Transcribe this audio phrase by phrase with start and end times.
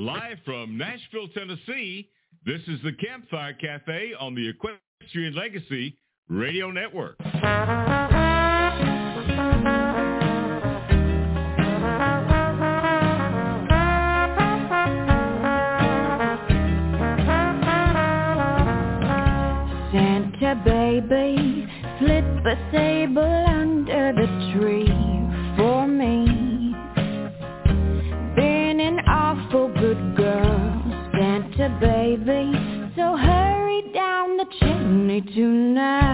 [0.00, 2.08] Live from Nashville, Tennessee,
[2.46, 5.94] this is the Campfire Cafe on the Equestrian Legacy
[6.26, 7.16] Radio Network.
[19.92, 24.49] Santa baby, slip a sable under the tree
[35.22, 36.09] chimney tonight.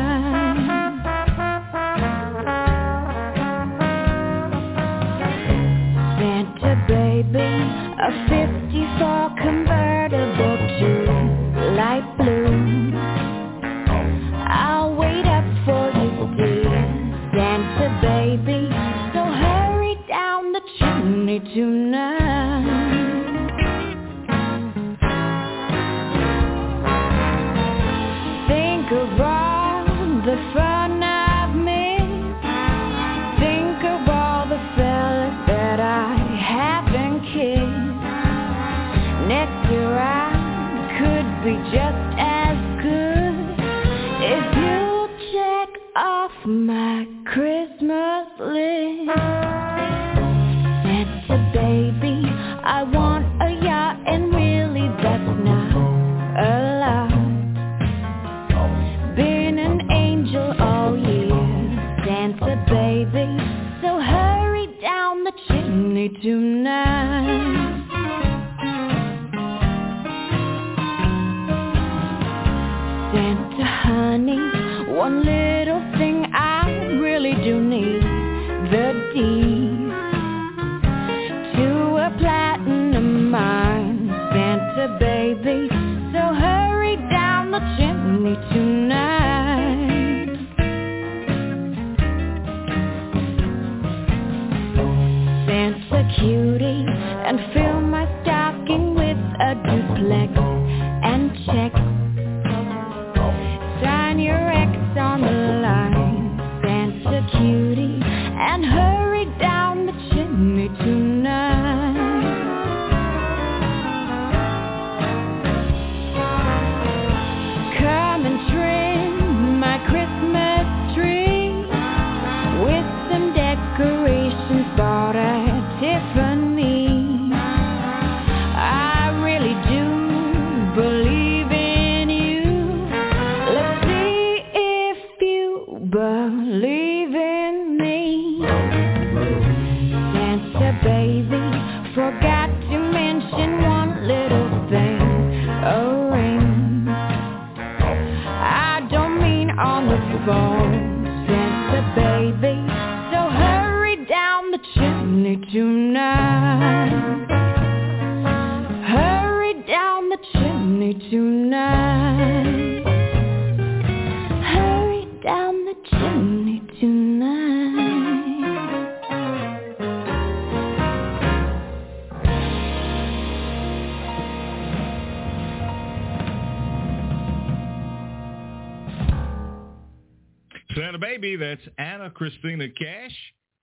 [182.16, 183.15] Christina Cash.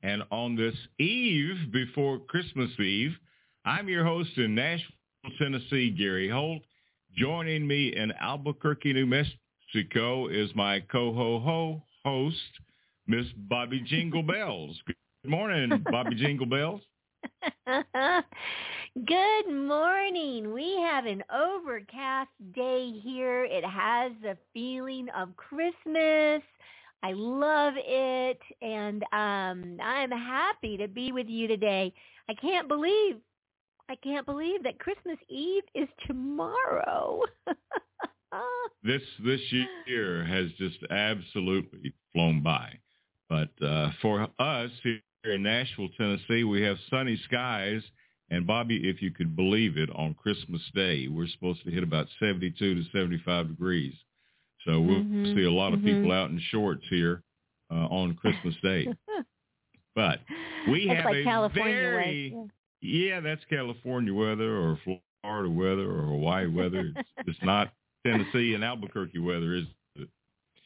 [0.04, 3.14] And on this eve before Christmas Eve,
[3.66, 4.92] I'm your host in Nashville,
[5.40, 6.62] Tennessee, Gary Holt.
[7.18, 12.38] Joining me in Albuquerque, New Mexico is my co-ho-ho host,
[13.08, 14.80] Miss Bobbi Jingle Bells.
[14.86, 16.82] Good morning, Bobbi Jingle Bells.
[19.08, 20.54] Good morning.
[20.54, 23.46] We have an overcast day here.
[23.46, 26.44] It has the feeling of Christmas.
[27.04, 31.94] I love it and um I'm happy to be with you today.
[32.30, 33.18] I can't believe
[33.90, 37.22] I can't believe that Christmas Eve is tomorrow.
[38.84, 39.40] This this
[39.88, 42.80] year has just absolutely flown by.
[43.30, 47.82] But uh, for us here in Nashville, Tennessee, we have sunny skies.
[48.30, 52.08] And Bobbi, if you could believe it, on Christmas Day, we're supposed to hit about
[52.20, 53.94] 72 to 75 degrees.
[54.66, 55.86] So we'll Mhm, see a lot of mhm.
[55.86, 57.22] people out in shorts here
[57.72, 58.88] uh, on Christmas Day.
[59.96, 60.22] But
[60.68, 62.50] we That's have like a California very was.
[62.82, 66.92] yeah, that's California weather or Florida weather or Hawaii weather.
[66.96, 67.72] It's, it's not
[68.04, 69.66] Tennessee and Albuquerque weather, is
[69.98, 70.10] it?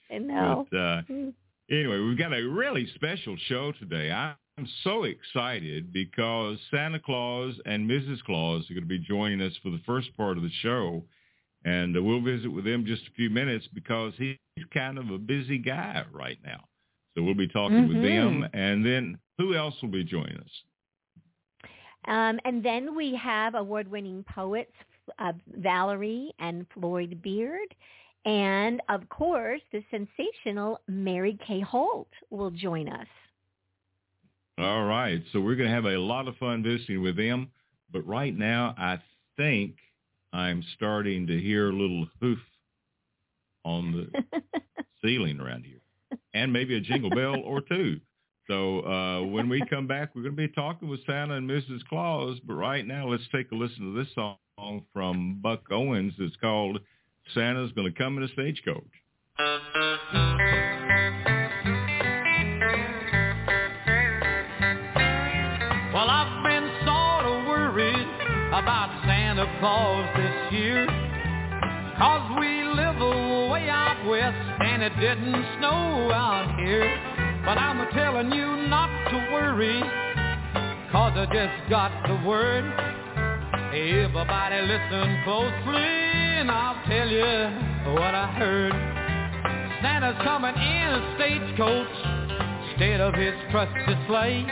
[0.10, 0.66] I know.
[0.72, 1.34] but uh, Mm.
[1.70, 4.12] anyway, we've got a really special show today.
[4.14, 8.24] I, I'm so excited because Santa Claus and Mrs.
[8.24, 11.04] Claus are going to be joining us for the first part of the show.
[11.66, 14.38] And uh, we'll visit with them just a few minutes because he's
[14.74, 16.64] kind of a busy guy right now.
[17.16, 18.02] So we'll be talking mm-hmm.
[18.02, 18.48] with them.
[18.54, 20.52] And then who else will be joining us?
[22.08, 24.72] Um, and then we have award-winning poets
[25.20, 27.74] uh, Valerie and Floyd Beard.
[28.26, 33.08] And of course, the sensational Mary Kaye Holt will join us.
[34.58, 35.22] All right.
[35.32, 37.52] So we're going to have a lot of fun visiting with them.
[37.92, 39.00] But right now, I
[39.38, 39.76] think
[40.34, 42.40] I'm starting to hear a little hoof
[43.64, 44.42] on the
[45.04, 45.82] ceiling around here
[46.34, 48.00] and maybe a jingle bell or two.
[48.48, 51.84] So uh, when we come back, we're going to be talking with Santa and Mrs.
[51.90, 52.40] Claus.
[52.46, 56.14] But right now, let's take a listen to this song from Buck Owens.
[56.18, 56.80] It's called
[57.34, 58.88] Santa's Going to Come in a Stagecoach.
[69.68, 70.88] Claus this year.
[72.00, 73.04] Cause we live
[73.52, 76.88] way out west and it didn't snow out here.
[77.44, 79.82] But I'm telling you not to worry,
[80.90, 82.64] cause I just got the word.
[83.76, 85.84] Everybody listen closely
[86.40, 88.72] and I'll tell you what I heard.
[89.84, 94.48] Santa's coming in a stagecoach instead of his trusty sleigh.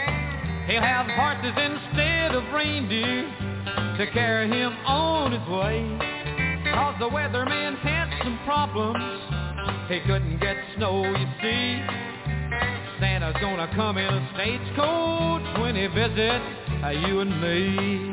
[0.67, 3.44] He'll have horses instead of reindeer
[3.97, 5.87] to carry him on his way.
[6.73, 9.21] Cause the weatherman had some problems.
[9.87, 11.79] He couldn't get snow, you see.
[12.99, 16.43] Santa's gonna come in a stagecoach when he visits
[16.83, 18.11] uh, you and me.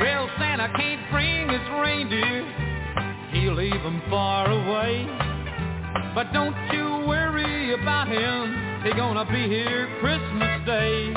[0.00, 2.44] Well, Santa can't bring his reindeer.
[3.32, 5.06] He'll leave them far away.
[6.14, 8.61] But don't you worry about him.
[8.84, 11.14] He's gonna be here Christmas Day.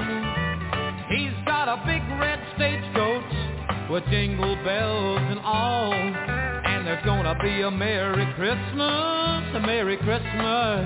[1.10, 5.92] He's got a big red stagecoach with jingle bells and all.
[5.92, 10.86] And there's gonna be a Merry Christmas, a Merry Christmas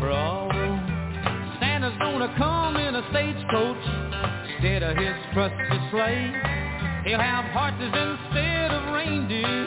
[0.00, 0.50] for all.
[1.60, 3.86] Santa's gonna come in a stagecoach
[4.50, 6.34] instead of his trusty sleigh.
[7.06, 9.66] He'll have horses instead of reindeer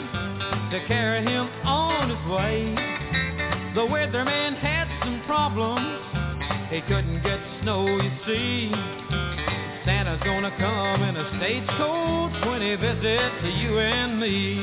[0.72, 2.74] to carry him on his way.
[3.72, 6.19] The weatherman had some problems.
[6.70, 8.70] He couldn't get snow, you see.
[9.84, 14.62] Santa's gonna come in a stagecoach when he visits you and me.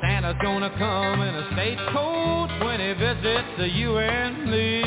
[0.00, 4.84] Santa's gonna come in a stagecoach when he visits you and me.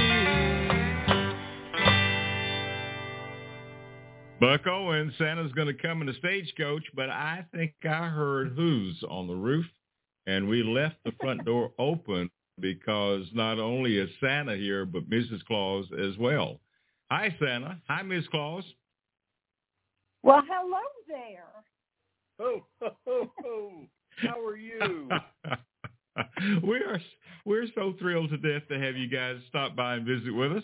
[4.40, 9.28] Buck Owens, Santa's to come in a stagecoach, but I think I heard who's on
[9.28, 9.66] the roof,
[10.26, 15.44] and we left the front door open because not only is Santa here, but Mrs.
[15.46, 16.60] Claus as well.
[17.10, 17.80] Hi, Santa.
[17.88, 18.64] Hi, Miss Claus.
[20.24, 21.44] Well, hello there.
[22.40, 23.72] Oh, oh, oh, oh.
[24.18, 25.10] how are you?
[26.64, 27.00] we're
[27.46, 30.64] we're so thrilled to death to have you guys stop by and visit with us.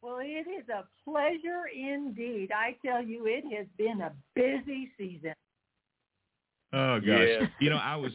[0.00, 2.50] Well, it is a pleasure indeed.
[2.54, 5.34] I tell you, it has been a busy season.
[6.72, 7.46] Oh gosh, yeah.
[7.60, 8.12] you know I was,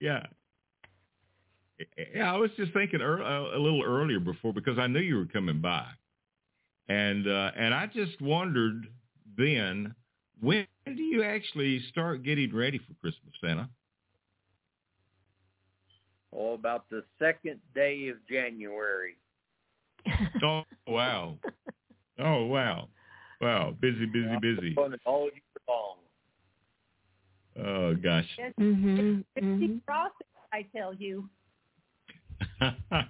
[0.00, 0.26] yeah,
[2.14, 2.32] yeah.
[2.32, 5.60] I was just thinking er, a little earlier before because I knew you were coming
[5.60, 5.86] by,
[6.88, 8.86] and uh, and I just wondered
[9.36, 9.94] then,
[10.40, 13.68] when do you actually start getting ready for Christmas, Santa?
[16.34, 19.16] Oh, about the second day of January.
[20.42, 21.38] oh wow!
[22.18, 22.88] Oh wow!
[23.40, 23.74] Wow!
[23.80, 24.74] Busy, busy, busy.
[25.04, 25.96] All year long.
[27.58, 28.28] Oh gosh.
[28.60, 29.20] Mm-hmm.
[29.38, 29.76] Mm-hmm.
[30.52, 31.28] I tell you.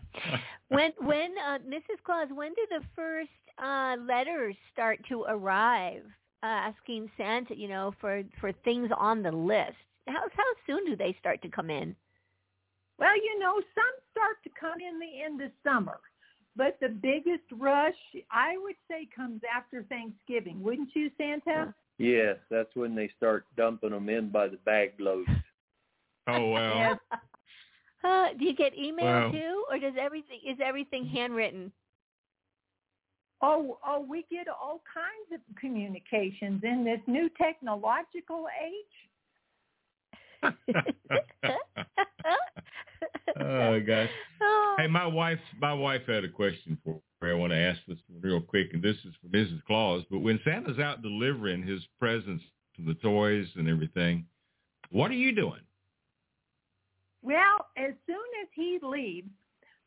[0.68, 2.02] when when uh, Mrs.
[2.04, 3.30] Claus, when do the first
[3.62, 6.02] uh, letters start to arrive
[6.42, 9.76] uh, asking Santa, you know, for for things on the list?
[10.06, 11.94] How how soon do they start to come in?
[12.98, 15.98] Well, you know, some start to come in the end of summer,
[16.56, 17.94] but the biggest rush,
[18.30, 20.62] I would say, comes after Thanksgiving.
[20.62, 21.74] Wouldn't you, Santa?
[21.98, 25.28] Yes, that's when they start dumping them in by the bag loads.
[26.26, 26.98] Oh wow.
[28.04, 31.72] Uh, do you get email too, or does everything is everything handwritten?
[33.42, 39.10] Oh, oh, we get all kinds of communications in this new technological age.
[43.40, 44.08] oh gosh.
[44.42, 44.74] Oh.
[44.78, 47.30] Hey, my wife, my wife had a question for me.
[47.30, 49.62] I want to ask this real quick, and this is for Mrs.
[49.66, 50.04] Claus.
[50.10, 52.44] But when Santa's out delivering his presents
[52.76, 54.26] to the toys and everything,
[54.90, 55.60] what are you doing?
[57.26, 59.28] Well, as soon as he leaves,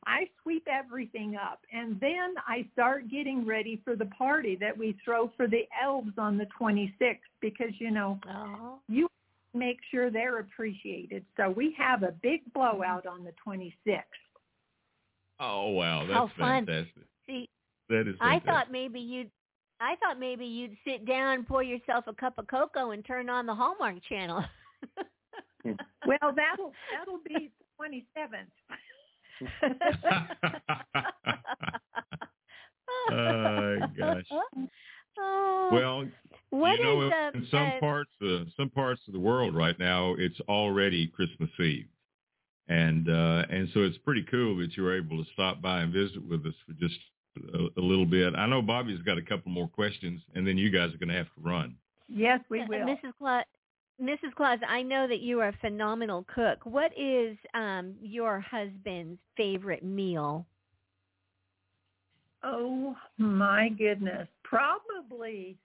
[0.05, 4.98] I sweep everything up and then I start getting ready for the party that we
[5.05, 8.81] throw for the elves on the 26th because, you know, Oh.
[8.89, 9.08] you
[9.53, 11.25] make sure they're appreciated.
[11.38, 14.03] So we have a big blowout on the 26th.
[15.39, 16.65] Oh wow, that's How fun.
[16.65, 17.03] fantastic.
[17.25, 17.48] See,
[17.88, 18.17] That is.
[18.19, 19.31] I thought maybe you'd
[19.79, 23.46] I thought maybe you'd sit down, pour yourself a cup of cocoa and turn on
[23.46, 24.43] the Hallmark channel.
[25.65, 28.51] Well, that'll that'll be the 27th.
[33.11, 34.23] Oh, gosh.
[35.21, 36.07] Oh, well,
[36.49, 39.53] what you know, is, um, in some uh, parts, uh, some parts of the world
[39.55, 41.87] right now, it's already Christmas Eve,
[42.67, 45.91] and uh, and so it's pretty cool that you were able to stop by and
[45.93, 46.95] visit with us for just
[47.53, 48.33] a, a little bit.
[48.35, 51.15] I know Bobbi's got a couple more questions, and then you guys are going to
[51.15, 51.75] have to run.
[52.07, 52.79] Yes, we Uh, will.
[52.79, 53.13] Mrs.
[53.19, 53.43] Claus,
[54.01, 54.34] Mrs.
[54.36, 56.60] Claus, I know that you are a phenomenal cook.
[56.63, 60.46] What is um, your husband's favorite meal?
[62.44, 64.27] Oh my goodness.
[64.44, 65.58] Probably.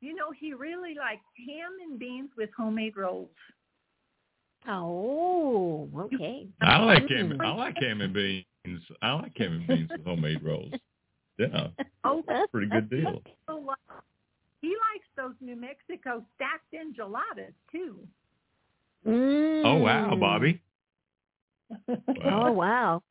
[0.00, 3.30] You know, he really likes ham and beans with homemade rolls.
[4.68, 6.46] Oh, okay.
[6.60, 7.30] I like ham.
[7.30, 7.44] Mm.
[7.44, 8.44] I like ham and beans.
[9.00, 10.72] I like ham and beans with homemade rolls.
[11.38, 11.68] Yeah,
[12.04, 13.22] Oh, that's a pretty good deal.
[14.62, 18.06] So like- he likes those New Mexico stacked enchiladas too.
[19.04, 20.20] Oh wow, Mm.
[20.20, 20.60] Bobbi.
[21.90, 22.52] Oh Wow.
[22.52, 23.02] wow.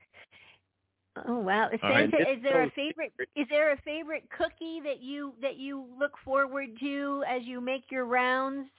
[1.28, 1.70] Oh wow.
[1.84, 2.10] All right.
[2.10, 6.14] Santa, is there a favorite is there a favorite cookie that you that you look
[6.24, 8.70] forward to as you make your rounds?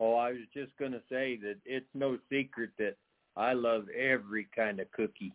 [0.00, 2.96] Oh, I was just going to say that it's no secret that
[3.36, 5.32] I love every kind of cookie.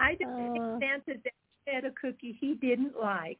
[0.00, 0.78] I didn't Oh.
[0.78, 1.20] think Santa
[1.66, 3.38] had a cookie he didn't like.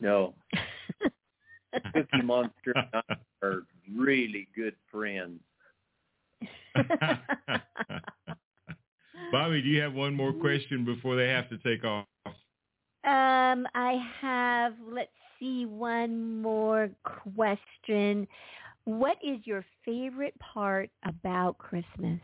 [0.00, 0.34] No,
[1.94, 3.62] Cookie Monster and I are
[3.94, 5.40] really good friends.
[9.32, 12.06] Bobbi, do you have one more question before they have to take off?
[13.04, 18.28] Um, I have, let's see, one more question.
[18.84, 22.20] What is your favorite part about Christmas?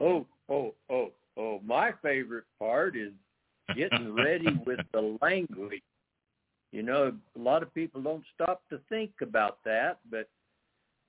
[0.00, 1.60] Oh, oh, oh, oh.
[1.64, 3.12] My favorite part is
[3.76, 5.82] getting ready with the language.
[6.72, 10.28] You know, a lot of people don't stop to think about that, but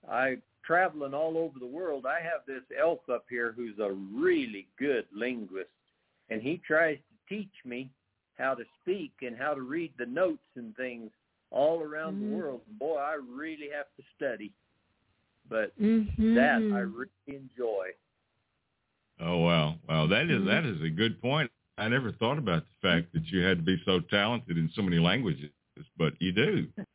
[0.09, 4.67] I traveling all over the world, I have this elf up here who's a really
[4.79, 5.69] good linguist
[6.29, 7.89] and he tries to teach me
[8.37, 11.11] how to speak and how to read the notes and things
[11.51, 12.19] all around Mm.
[12.29, 12.61] the world.
[12.79, 14.51] Boy, I really have to study.
[15.49, 16.35] But Mm-hmm.
[16.35, 17.89] that I really enjoy.
[19.25, 20.07] Oh wow, wow!
[20.07, 20.45] That is Mhm.
[20.47, 21.49] that is a good point.
[21.77, 24.81] I never thought about the fact that you had to be so talented in so
[24.81, 25.49] many languages,
[25.97, 26.67] but you do.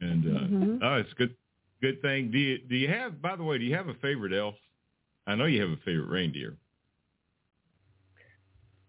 [0.00, 0.78] And uh, Mhm.
[0.80, 1.34] oh, it's a good
[1.80, 2.30] good thing.
[2.30, 3.20] Do you do you have?
[3.20, 4.54] By the way, do you have a favorite elf?
[5.26, 6.56] I know you have a favorite reindeer.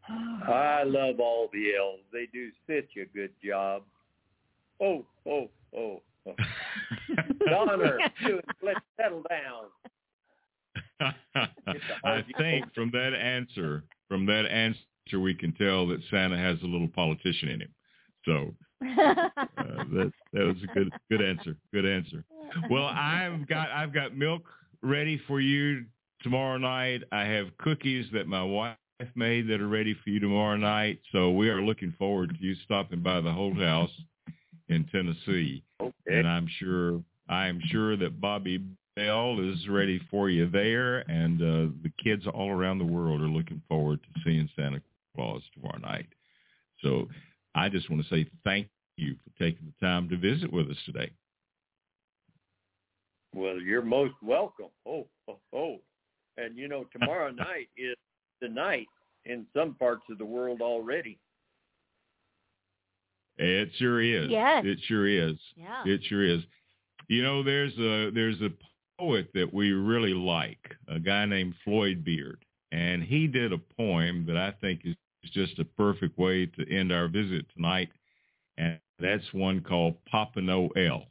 [0.07, 2.03] I love all the elves.
[2.11, 3.83] They do such a good job.
[4.79, 6.01] Oh, oh, oh.
[6.27, 6.35] oh.
[7.49, 9.65] Donner, you, let's settle down.
[11.35, 16.65] I think from that answer, from that answer, we can tell that Santa has a
[16.65, 17.73] little politician in him.
[18.25, 21.55] So uh, that that was a good good answer.
[21.73, 22.23] Good answer.
[22.69, 24.43] Well, I've got I've got milk
[24.81, 25.85] ready for you
[26.21, 27.03] tomorrow night.
[27.11, 28.75] I have cookies that my wife
[29.15, 30.99] made that are ready for you tomorrow night.
[31.11, 33.91] So we are looking forward to you stopping by the Holt House
[34.67, 35.93] in Tennessee, Okay.
[36.07, 38.63] and I'm sure I am sure that Bobbi
[38.99, 43.29] Bell is ready for you there, and uh, the kids all around the world are
[43.29, 44.81] looking forward to seeing Santa
[45.15, 46.07] Claus tomorrow night.
[46.83, 47.07] So
[47.55, 50.75] I just want to say thank you for taking the time to visit with us
[50.85, 51.11] today.
[53.33, 54.67] Well, you're most welcome.
[54.85, 55.77] Oh, oh, oh.
[56.35, 57.95] And you know, tomorrow night is
[58.41, 58.87] the night
[59.23, 61.17] in some parts of the world already.
[63.37, 64.29] It sure is.
[64.29, 64.65] Yes.
[64.65, 65.37] It sure is.
[65.55, 65.83] yeah.
[65.85, 66.41] It sure is.
[67.07, 68.49] You know, there's a there's a
[68.99, 74.25] poet that we really like, a guy named Floyd Beard, and he did a poem
[74.27, 74.95] that I think is
[75.31, 77.89] just a perfect way to end our visit tonight,
[78.57, 81.05] and that's one called Papa Noel.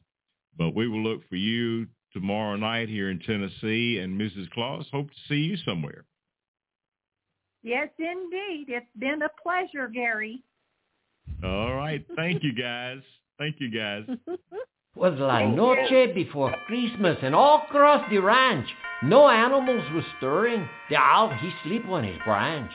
[0.57, 4.50] But we will look for you tomorrow night here in Tennessee, and Mrs.
[4.50, 6.04] Claus, hope to see you somewhere.
[7.62, 8.66] Yes, indeed.
[8.68, 10.42] It's been a pleasure, Gary.
[11.42, 12.04] All right.
[12.16, 13.00] Thank you, guys.
[13.38, 14.04] Thank you, guys.
[14.99, 18.67] was La oh, Noche before Christmas, and all across the ranch,
[19.02, 20.69] no animals were stirring.
[20.90, 22.73] The owl, he sleep on his branch.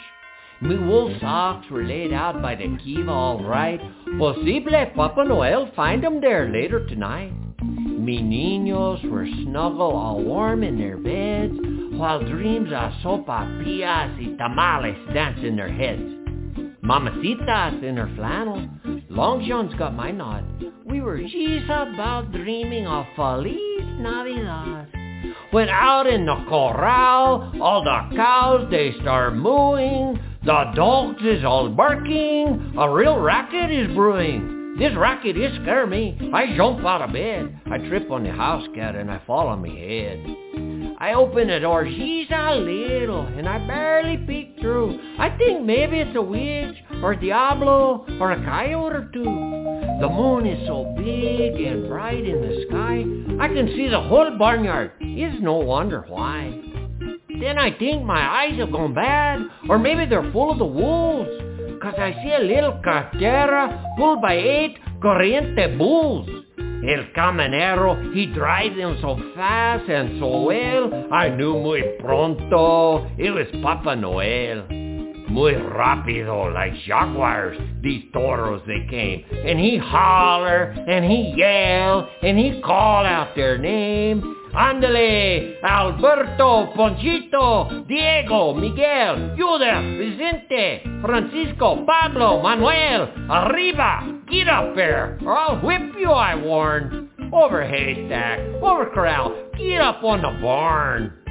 [0.62, 3.82] Me wool socks were laid out by the kiva all right.
[4.18, 7.34] Posible Papa Noel find 'em there later tonight.
[7.62, 11.58] Me niños were snuggle all warm in their beds,
[11.98, 16.24] while dreams of sopapillas y tamales dance in their heads.
[16.82, 18.62] Mamacitas in her flannel,
[19.14, 20.44] Long John's got my nod.
[20.88, 24.88] We were just about dreaming of Feliz Navidad.
[25.52, 31.70] When out in the corral, all the cows they start mooing, the dogs is all
[31.70, 34.78] barking, a real racket is brewing.
[34.80, 36.18] This racket is scare me.
[36.34, 37.62] I jump out of bed.
[37.68, 40.96] I trip on the house cat and I fall on my head.
[40.98, 45.00] I open the door just a little and I barely peek through.
[45.20, 49.24] I think maybe it's a witch or Diablo or a coyote or two.
[50.00, 53.04] The moon is so big and bright in the sky,
[53.44, 54.92] I can see the whole barnyard.
[55.02, 56.60] It's no wonder why.
[57.40, 61.30] Then I think my eyes have gone bad, or maybe they're full of the wolves.
[61.82, 66.30] Cause I see a little cartera pulled by eight corriente bulls.
[66.58, 73.32] El caminero, he drives them so fast and so well, I knew muy pronto it
[73.32, 74.93] was Papa Noel.
[75.34, 79.26] Muy rápido, like jaguars, these toros they came.
[79.32, 84.22] And he holler, and he yell, and he call out their name.
[84.54, 95.36] Ándale, Alberto, Ponchito, Diego, Miguel, Judas, Vicente, Francisco, Pablo, Manuel, arriba, get up there, or
[95.36, 97.10] I'll whip you, I warn.
[97.34, 101.23] Over haystack, over corral, get up on the barn.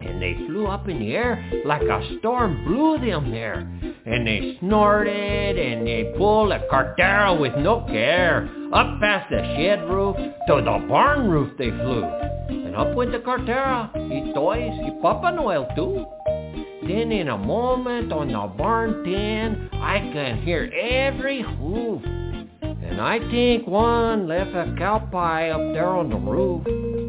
[0.00, 3.60] And they flew up in the air like a storm blew them there.
[4.06, 8.48] And they snorted and they pulled a cartera with no care.
[8.72, 12.04] Up past the shed roof to the barn roof they flew.
[12.48, 16.06] And up went the cartera, y toys, y Papa Noel too.
[16.86, 22.02] Then in a moment on the barn tin, I can hear every hoof.
[22.62, 27.07] And I think one left a cow pie up there on the roof.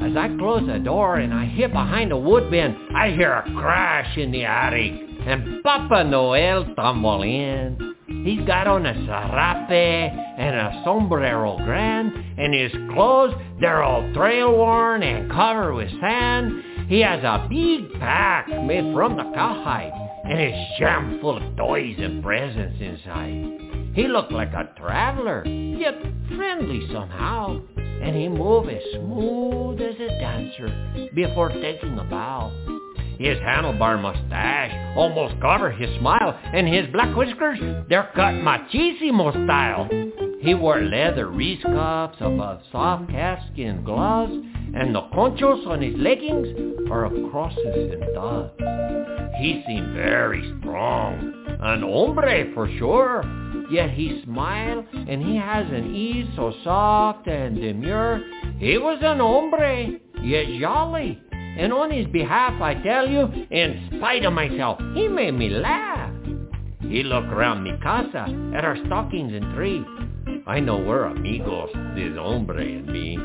[0.00, 3.42] As I close the door and I hit behind the wood bin, I hear a
[3.54, 4.92] crash in the attic.
[5.26, 7.94] And Papa Noel tumble in.
[8.06, 9.70] He's got on a sarape
[10.38, 16.88] and a sombrero grand, and his clothes, they're all trail-worn and covered with sand.
[16.88, 19.92] He has a big pack made from the cowhide,
[20.24, 23.63] and it's jammed full of toys and presents inside.
[23.94, 25.94] He looked like a traveler, yet
[26.34, 32.50] friendly somehow, and he moved as smooth as a dancer before taking a bow.
[33.18, 39.88] His handlebar mustache almost covered his smile, and his black whiskers, they're cut machismo style.
[40.40, 44.32] He wore leather wrist cuffs above soft calfskin gloves,
[44.74, 48.54] and the conchos on his leggings are of crosses and dots.
[49.38, 53.43] He seemed very strong, an hombre for sure.
[53.70, 58.22] Yet he smiled, and he has an ease so soft and demure.
[58.58, 61.20] He was an hombre, yet jolly.
[61.32, 66.12] And on his behalf, I tell you, in spite of myself, he made me laugh.
[66.80, 69.84] He looked around mi casa at our stockings and tree.
[70.46, 73.18] I know we're amigos, this hombre and me.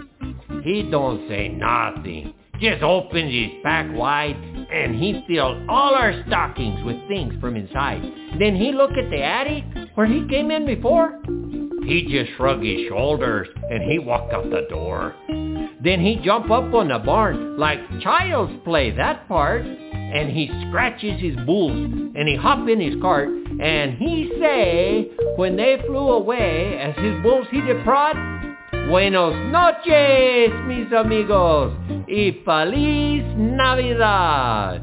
[0.63, 6.83] He don't say nothing, just opens his pack wide, and he fills all our stockings
[6.85, 8.01] with things from inside.
[8.39, 9.63] Then he look at the attic
[9.95, 11.19] where he came in before.
[11.85, 15.15] He just shrugged his shoulders and he walked out the door.
[15.83, 21.19] Then he jump up on the barn like child's play that part and he scratches
[21.21, 26.77] his bulls and he hop in his cart and he say when they flew away
[26.79, 28.15] as his bulls he did prod
[28.89, 31.71] Buenos noches, mis amigos,
[32.07, 34.81] y feliz Navidad.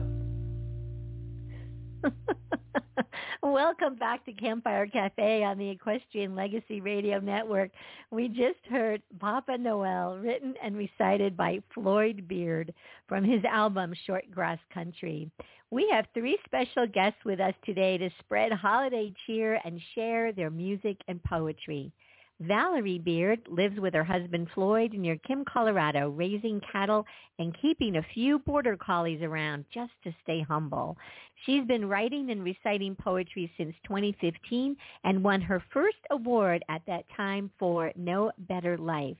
[3.52, 7.70] Welcome back to Campfire Cafe on the Equestrian Legacy Radio Network.
[8.10, 12.74] We just heard Papa Noel, written and recited by Floyd Beard
[13.08, 15.30] from his album Short Grass Country.
[15.70, 20.50] We have three special guests with us today to spread holiday cheer and share their
[20.50, 21.92] music and poetry.
[22.40, 27.06] Valerie Beard lives with her husband Floyd near Kim, Colorado, raising cattle
[27.38, 30.98] and keeping a few border collies around just to stay humble.
[31.44, 37.06] She's been writing and reciting poetry since 2015 and won her first award at that
[37.16, 39.16] time for No Better Life.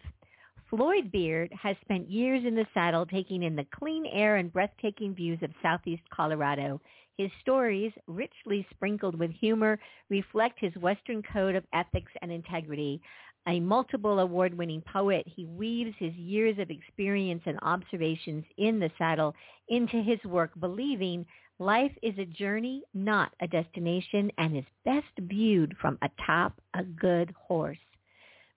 [0.69, 5.15] Floyd Beard has spent years in the saddle taking in the clean air and breathtaking
[5.15, 6.81] views of southeast Colorado.
[7.17, 9.79] His stories, richly sprinkled with humor,
[10.11, 13.01] reflect his Western code of ethics and integrity.
[13.47, 19.37] A multiple award-winning poet, he weaves his years of experience and observations in the saddle
[19.69, 21.25] into his work, believing
[21.61, 27.33] life is a journey, not a destination, and is best viewed from atop a good
[27.39, 27.79] horse.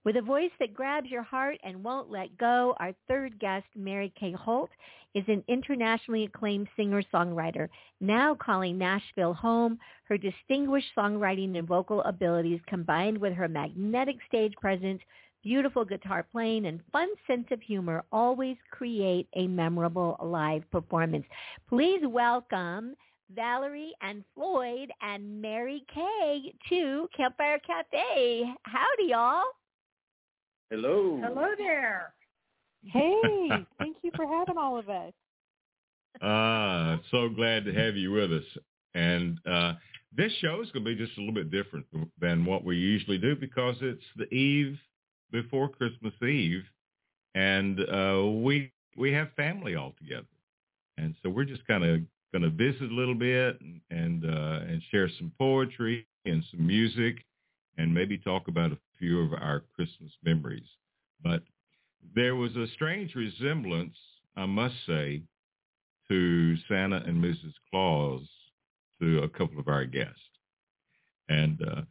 [0.05, 4.13] With a voice that grabs your heart and won't let go, our third guest, Mary
[4.17, 4.69] Kaye Holt,
[5.13, 7.67] is an internationally acclaimed singer-songwriter,
[7.99, 9.77] now calling Nashville home.
[10.05, 15.01] Her distinguished songwriting and vocal abilities combined with her magnetic stage presence,
[15.43, 21.25] beautiful guitar playing, and fun sense of humor always create a memorable live performance.
[21.67, 22.95] Please welcome
[23.35, 28.53] Valerie and Floyd and Mary Kaye to Campfire Cafe.
[28.63, 29.43] Howdy, y'all.
[30.69, 31.19] Hello.
[31.23, 32.13] Hello there.
[32.85, 35.13] Hey, thank you for having all of us.
[36.21, 38.43] Ah, so glad to have you with us.
[38.93, 39.73] And uh,
[40.15, 41.85] this show is going to be just a little bit different
[42.19, 44.77] than what we usually do because it's the eve
[45.31, 46.63] before Christmas Eve,
[47.35, 50.25] and uh, we we have family all together,
[50.97, 52.01] and so we're just kind of
[52.31, 56.65] going to visit a little bit and and, uh, and share some poetry and some
[56.65, 57.23] music,
[57.77, 60.67] and maybe talk about a few of our Christmas memories.
[61.23, 61.41] But
[62.15, 63.95] there was a strange resemblance,
[64.35, 65.23] I must say,
[66.09, 67.53] to Santa and Mrs.
[67.69, 68.21] Claus
[69.01, 70.19] to a couple of our guests.
[71.29, 71.81] And uh,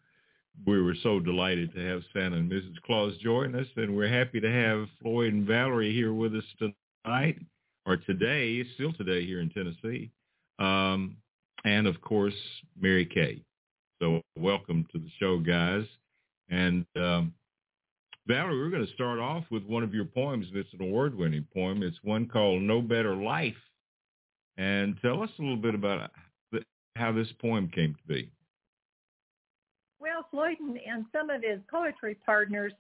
[0.66, 2.80] we were so delighted to have Santa and Mrs.
[2.84, 7.38] Claus join us, and we're happy to have Floyd and Valerie here with us tonight,
[7.86, 10.10] or today, still today here in Tennessee,
[10.58, 11.16] um,
[11.64, 12.34] and of course,
[12.78, 13.42] Mary Kaye.
[14.00, 15.84] So welcome to the show, guys.
[16.48, 17.34] And um,
[18.26, 20.46] Valerie, we're going to start off with one of your poems.
[20.54, 21.82] It's an award-winning poem.
[21.82, 23.54] It's one called No Better Life.
[24.56, 26.10] And tell us a little bit about
[26.96, 28.30] how this poem came to be.
[30.00, 32.72] Well, Floyd and, and some of his poetry partners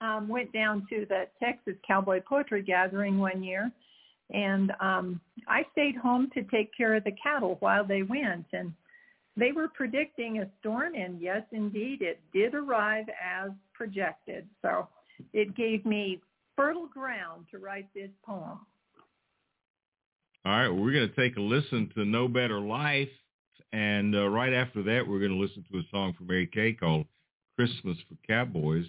[0.00, 3.70] um, went down to the Texas Cowboy Poetry Gathering one year,
[4.32, 8.46] and um, I stayed home to take care of the cattle while they went.
[8.52, 8.72] And
[9.36, 14.46] they were predicting a storm, and yes, indeed, it did arrive as projected.
[14.62, 14.88] So
[15.32, 16.20] it gave me
[16.56, 18.60] fertile ground to write this poem.
[20.46, 23.08] All right, well, we're going to take a listen to No Better Life.
[23.72, 26.74] And uh, right after that, we're going to listen to a song from Mary Kaye
[26.74, 27.06] called
[27.56, 28.86] Christmas for Cowboys.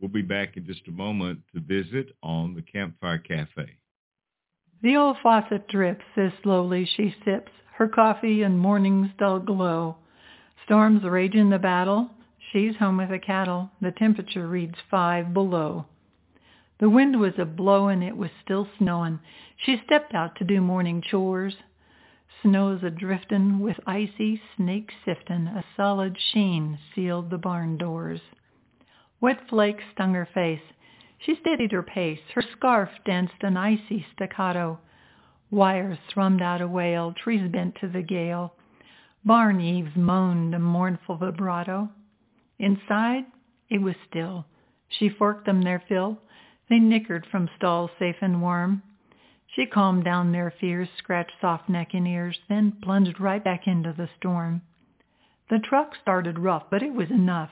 [0.00, 3.76] We'll be back in just a moment to visit on the Campfire Cafe.
[4.82, 9.96] The old faucet drips as slowly she sips her coffee and morning's dull glow.
[10.64, 12.08] Storms rage in the battle.
[12.52, 13.70] She's home with the cattle.
[13.80, 15.86] The temperature reads five below.
[16.78, 19.18] The wind was a blowin', it was still snowin'.
[19.56, 21.54] She stepped out to do morning chores.
[22.42, 25.48] Snow's a driftin' with icy snake siftin'.
[25.48, 28.20] A solid sheen sealed the barn doors.
[29.20, 30.60] Wet flakes stung her face.
[31.18, 32.20] She steadied her pace.
[32.34, 34.78] Her scarf danced an icy staccato.
[35.54, 38.54] Wires thrummed out a wail, trees bent to the gale.
[39.24, 41.90] Barn eaves moaned a mournful vibrato.
[42.58, 43.26] Inside,
[43.70, 44.46] it was still.
[44.88, 46.18] She forked them their fill.
[46.68, 48.82] They nickered from stalls safe and warm.
[49.46, 53.92] She calmed down their fears, scratched soft neck and ears, then plunged right back into
[53.92, 54.60] the storm.
[55.50, 57.50] The truck started rough, but it was enough.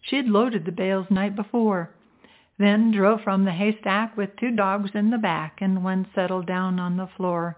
[0.00, 1.90] She had loaded the bales night before
[2.58, 6.78] then drove from the haystack with two dogs in the back and one settled down
[6.78, 7.56] on the floor.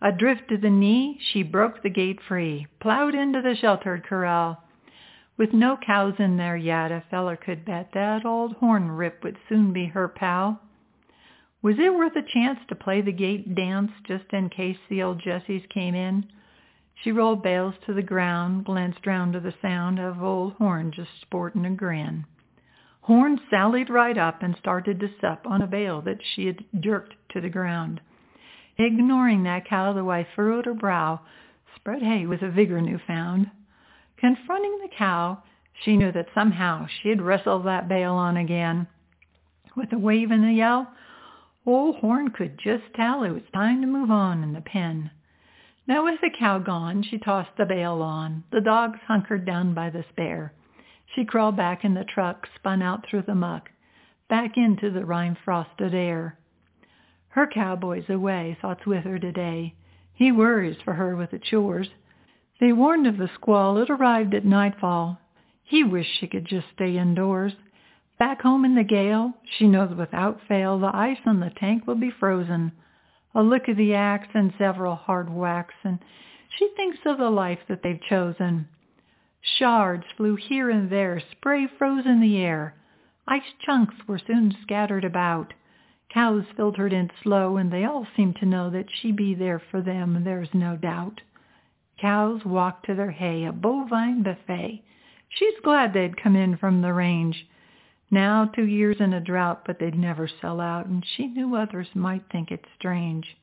[0.00, 4.62] Adrift to the knee, she broke the gate free, plowed into the sheltered corral.
[5.36, 9.38] With no cows in there yet, a feller could bet that old horn rip would
[9.48, 10.60] soon be her pal.
[11.62, 15.20] Was it worth a chance to play the gate dance just in case the old
[15.20, 16.26] Jessies came in?
[16.96, 21.20] She rolled bales to the ground, glanced round to the sound of old Horn just
[21.20, 22.26] sporting a grin.
[23.02, 27.14] Horn sallied right up and started to sup on a bale that she had jerked
[27.30, 28.00] to the ground.
[28.78, 31.20] Ignoring that cow, the wife furrowed her brow,
[31.74, 33.50] spread hay with a vigor new found.
[34.16, 35.42] Confronting the cow,
[35.82, 38.86] she knew that somehow she'd wrestle that bale on again.
[39.76, 40.92] With a wave and a yell,
[41.66, 45.10] old Horn could just tell it was time to move on in the pen.
[45.88, 48.44] Now with the cow gone, she tossed the bale on.
[48.52, 50.52] The dogs hunkered down by the spare.
[51.14, 53.70] She crawled back in the truck, spun out through the muck,
[54.28, 56.38] back into the rime-frosted air.
[57.28, 59.74] Her cowboy's away, thoughts with her today.
[60.14, 61.88] He worries for her with the chores.
[62.60, 63.78] They warned of the squall.
[63.78, 65.18] It arrived at nightfall.
[65.64, 67.54] He wished she could just stay indoors.
[68.18, 71.96] Back home in the gale, she knows without fail the ice on the tank will
[71.96, 72.72] be frozen.
[73.34, 75.98] A lick of the axe and several hard whacks, and
[76.58, 78.68] she thinks of the life that they've chosen.
[79.44, 82.74] Shards flew here and there, spray froze in the air.
[83.26, 85.52] Ice chunks were soon scattered about.
[86.08, 89.80] Cows filtered in slow, and they all seemed to know that she be there for
[89.80, 91.22] them, there's no doubt.
[91.98, 94.84] Cows walked to their hay, a bovine buffet.
[95.28, 97.48] She's glad they'd come in from the range.
[98.10, 101.88] Now two years in a drought, but they'd never sell out, and she knew others
[101.94, 103.36] might think it strange.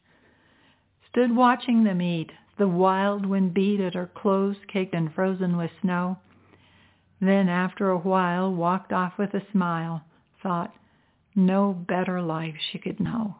[1.09, 5.71] Stood watching them eat, the wild wind beat at her clothes caked and frozen with
[5.81, 6.17] snow.
[7.19, 10.03] Then after a while walked off with a smile,
[10.43, 10.73] thought,
[11.35, 13.37] no better life she could know.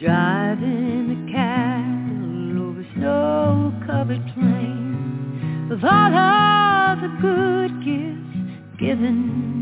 [0.00, 9.57] Driving the cattle over snow-covered plains with all of the good gifts given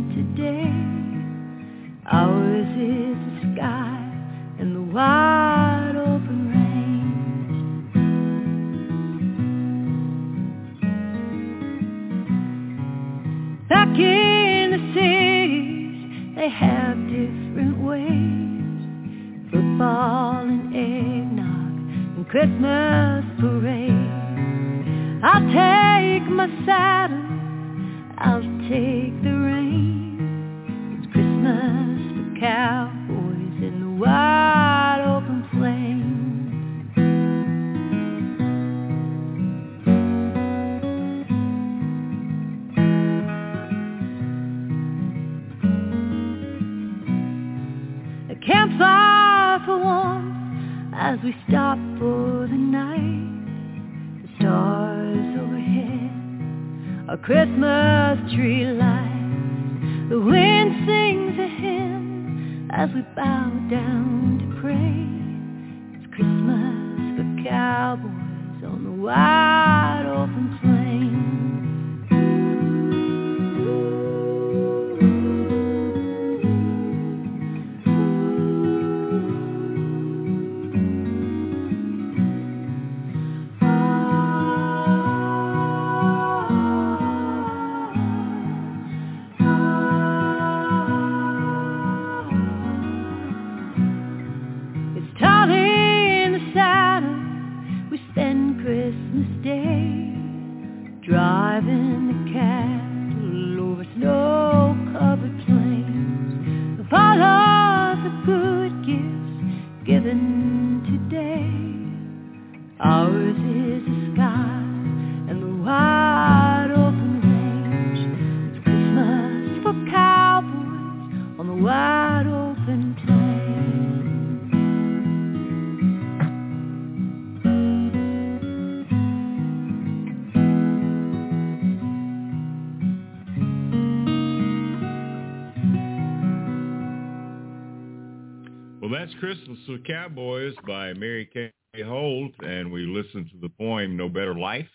[139.67, 141.51] For Cowboys by Mary Kaye
[141.83, 144.69] Holt, and we listened to the poem No Better Life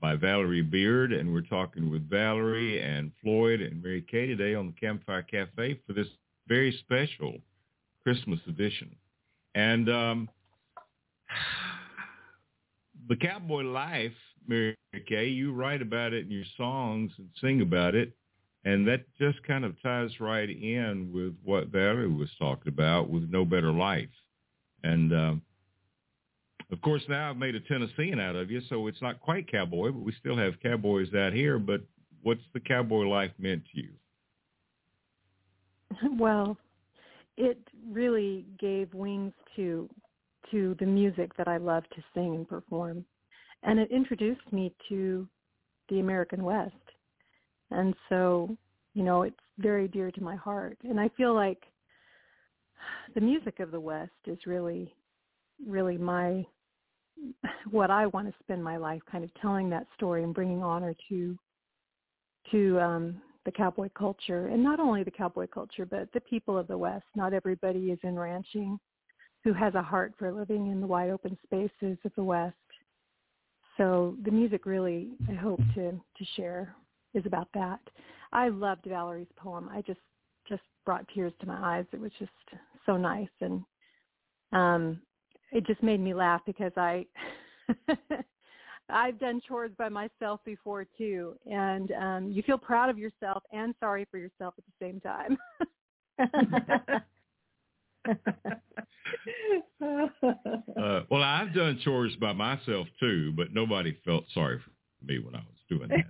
[0.00, 4.66] by Valerie Beard, and we're talking with Valerie and Floyd and Mary Kaye today on
[4.66, 6.08] the Campfire Cafe for this
[6.48, 7.34] very special
[8.02, 8.96] Christmas edition.
[9.54, 10.28] And um,
[13.08, 14.16] the cowboy life,
[14.48, 18.12] Mary Kaye, you write about it in your songs and sing about it.
[18.64, 23.28] And that just kind of ties right in with what Valerie was talking about with
[23.30, 24.08] No Better Life.
[24.82, 25.42] And um,
[26.72, 29.90] of course, now I've made a Tennessean out of you, so it's not quite cowboy,
[29.92, 31.58] but we still have cowboys out here.
[31.58, 31.82] But
[32.22, 33.90] what's the cowboy life meant to you?
[36.18, 36.56] Well,
[37.36, 39.88] it really gave wings to
[40.50, 43.04] to the music that I love to sing and perform.
[43.62, 45.26] And it introduced me to
[45.88, 46.74] the American West.
[47.70, 48.56] And so,
[48.94, 50.78] you know, it's very dear to my heart.
[50.84, 51.62] And I feel like
[53.14, 54.94] the music of the West is really
[55.66, 56.44] really my
[57.70, 60.94] what I want to spend my life kind of telling that story and bringing honor
[61.08, 61.38] to
[62.50, 64.48] to um the cowboy culture.
[64.48, 67.04] And not only the cowboy culture but the people of the west.
[67.14, 68.78] Not everybody is in ranching
[69.42, 72.56] who has a heart for living in the wide open spaces of the west.
[73.76, 76.74] So the music really i hope to to share
[77.14, 77.80] is about that.
[78.32, 79.68] I loved valerie's poem.
[79.72, 80.00] I just
[80.48, 81.86] just brought tears to my eyes.
[81.92, 82.30] It was just
[82.86, 83.28] so nice.
[83.40, 83.62] And
[84.52, 85.00] um
[85.52, 87.06] it just made me laugh because i
[88.90, 93.74] I've done chores by myself before too, and um, you feel proud of yourself and
[93.80, 95.38] sorry for yourself at the same time.
[100.78, 104.70] uh, well, I've done chores by myself too, but nobody felt sorry for
[105.06, 106.04] me when I was doing that.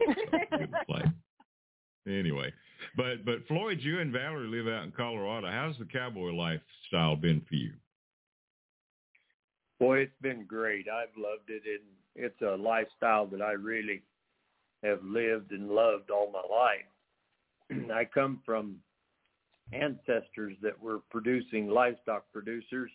[0.51, 1.05] So like,
[2.07, 2.53] anyway,
[2.97, 5.49] but but Floyd, you and Valerie live out in Colorado.
[5.51, 7.73] How's the cowboy lifestyle been for you?
[9.79, 10.87] Boy, it's been great.
[10.89, 11.83] I've loved it, and
[12.15, 14.03] it's a lifestyle that I really
[14.83, 17.91] have lived and loved all my life.
[17.93, 18.77] I come from
[19.73, 22.91] ancestors that were producing livestock producers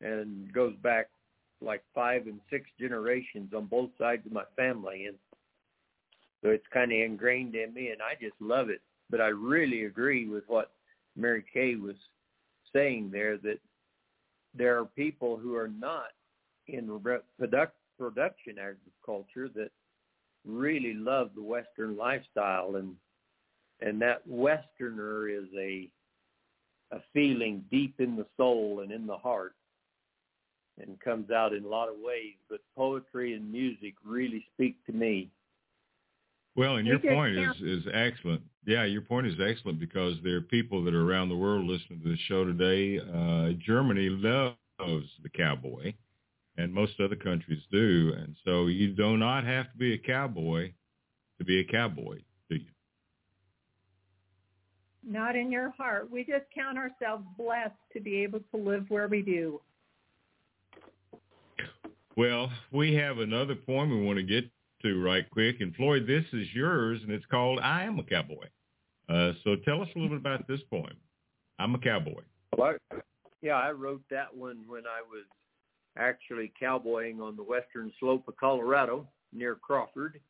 [0.00, 1.08] and goes back
[1.60, 5.16] like five and six generations on both sides of my family and
[6.42, 8.80] so it's kind of ingrained in me and I just love it.
[9.10, 10.72] But I really agree with what
[11.16, 11.96] Mary Kaye was
[12.72, 13.58] saying there that
[14.54, 16.08] there are people who are not
[16.68, 16.88] in
[17.38, 19.70] product, production agriculture that
[20.44, 22.94] really love the Western lifestyle and
[23.80, 25.88] and that Westerner is a
[26.92, 29.54] a feeling deep in the soul and in the heart
[30.80, 32.34] and comes out in a lot of ways.
[32.48, 35.30] But poetry and music really speak to me.
[36.56, 38.42] Well, and your point is is excellent.
[38.64, 42.00] Yeah, your point is excellent because there are people that are around the world listening
[42.02, 42.98] to the show today.
[42.98, 44.56] Uh, Germany loves
[45.22, 45.92] the cowboy,
[46.56, 48.14] and most other countries do.
[48.16, 50.72] And so you do not have to be a cowboy
[51.38, 52.64] to be a cowboy, do you?
[55.06, 56.10] Not in your heart.
[56.10, 59.60] We just count ourselves blessed to be able to live where we do.
[62.16, 64.50] Well, we have another poem we want to get
[64.82, 65.60] to right quick.
[65.60, 68.46] And Floyd, this is yours, and it's called I Am a Cowboy.
[69.08, 70.96] Uh, so tell us a little bit about this poem.
[71.58, 72.22] I'm a cowboy.
[72.56, 72.96] Well, I,
[73.42, 75.24] yeah, I wrote that one when I was
[75.96, 80.20] actually cowboying on the western slope of Colorado near Crawford.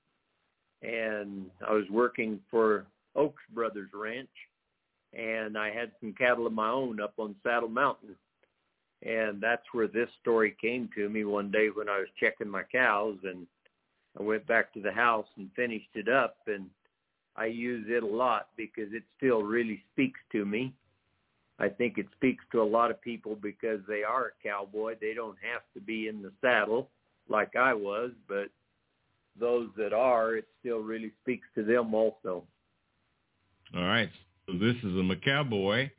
[0.83, 4.29] And I was working for Oaks Brothers Ranch
[5.17, 8.17] and I had some cattle of my own up on Saddle Mountain.
[9.03, 12.63] And that's where this story came to me one day when I was checking my
[12.63, 13.47] cows and
[14.19, 16.71] I went back to the house and finished it up and
[17.37, 20.73] I use it a lot because it still really speaks to me.
[21.59, 24.95] I think it speaks to a lot of people because they are a cowboy.
[25.01, 26.89] They don't have to be in the saddle
[27.29, 28.49] like I was, but
[29.39, 32.45] those that are, it still really speaks to them also.
[33.75, 34.11] All right.
[34.47, 35.91] So this is a McCowboy,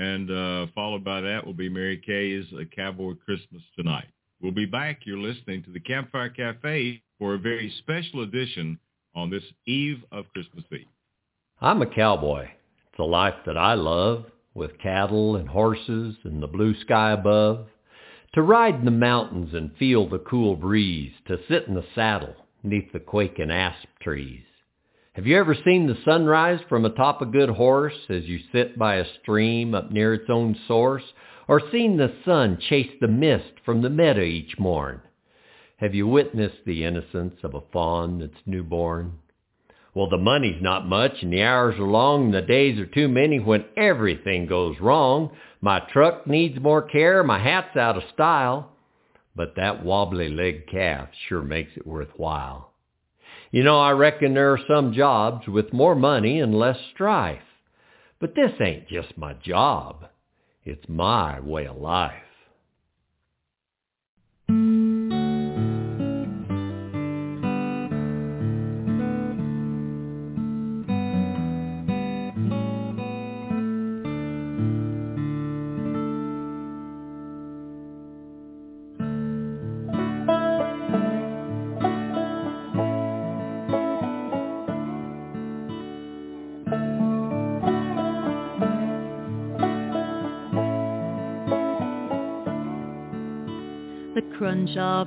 [0.00, 4.08] and uh, followed by that will be Mary Kaye's A Cowboy Christmas Tonight.
[4.40, 5.00] We'll be back.
[5.04, 8.78] You're listening to the Campfire Cafe for a very special edition
[9.14, 10.86] on this eve of Christmas Eve.
[11.60, 12.44] I'm a cowboy.
[12.44, 17.66] It's a life that I love, with cattle and horses and the blue sky above.
[18.34, 22.34] To ride in the mountains and feel the cool breeze, to sit in the saddle
[22.62, 24.44] neath the quaking asp trees.
[25.14, 28.94] Have you ever seen the sunrise from atop a good horse as you sit by
[28.94, 31.02] a stream up near its own source?
[31.48, 35.00] Or seen the sun chase the mist from the meadow each morn?
[35.78, 39.18] Have you witnessed the innocence of a fawn that's newborn?
[39.94, 43.08] Well, the money's not much and the hours are long and the days are too
[43.08, 45.32] many when everything goes wrong.
[45.60, 48.70] My truck needs more care, my hat's out of style.
[49.34, 52.69] But that wobbly-legged calf sure makes it worthwhile.
[53.50, 57.42] You know, I reckon there are some jobs with more money and less strife.
[58.20, 60.06] But this ain't just my job.
[60.64, 62.29] It's my way of life.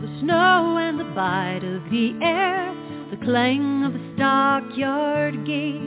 [0.03, 2.75] The snow and the bite of the air,
[3.09, 5.79] the clang of the stockyard gate.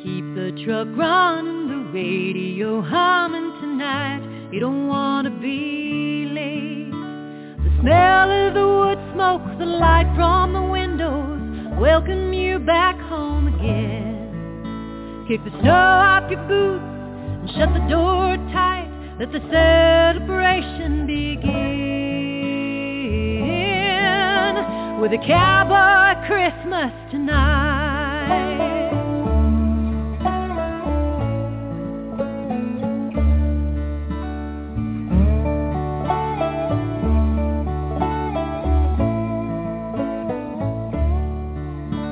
[0.00, 4.48] Keep the truck running, the radio humming tonight.
[4.50, 6.88] You don't want to be late.
[7.64, 13.48] The smell of the wood smoke, the light from the windows welcome you back home
[13.48, 15.26] again.
[15.28, 18.88] Kick the snow off your boots and shut the door tight.
[19.20, 21.85] Let the celebration begin
[25.00, 28.66] with a cowboy Christmas tonight.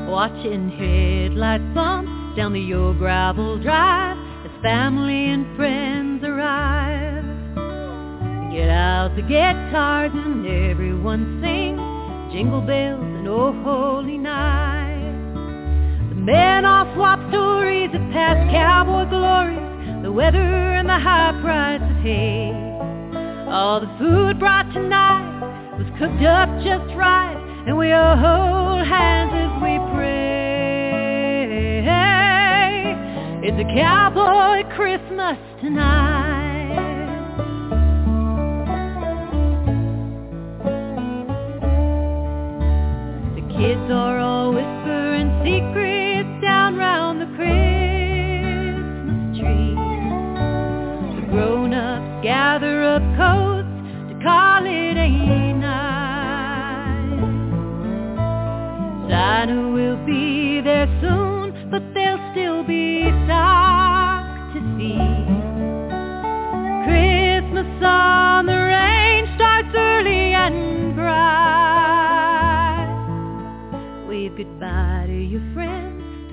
[0.09, 4.17] watching headlights bump down the old gravel drive
[4.47, 7.25] as family and friends arrive.
[8.55, 11.24] Get out the guitars and everyone
[12.35, 15.15] jingle bells and oh holy night.
[16.09, 21.81] The men all swap stories of past cowboy glories, the weather and the high price
[21.81, 22.51] of hay.
[23.47, 29.31] All the food brought tonight was cooked up just right, and we all hold hands
[29.31, 30.27] as we pray.
[33.47, 36.14] It's a cowboy Christmas tonight.
[43.87, 44.14] Kids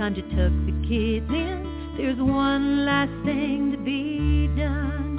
[0.02, 1.94] Time to tuck the kids in.
[1.96, 5.14] There's one last thing to be done.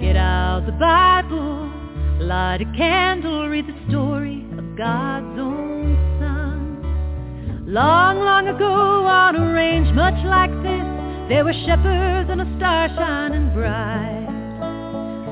[0.00, 1.70] Get out the Bible,
[2.18, 7.62] light a candle, read the story of God's own Son.
[7.64, 10.82] Long, long ago on a range much like this,
[11.28, 14.26] there were shepherds and a star shining bright.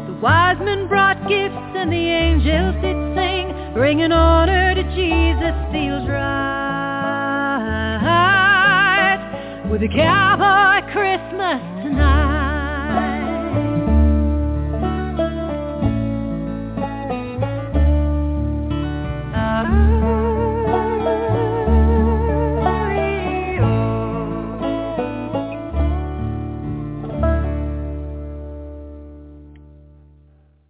[0.06, 6.08] The wise men brought gifts and the angels did sing, bringing honor to Jesus feels
[6.08, 6.54] right.
[9.74, 12.44] With a cowboy Christmas tonight.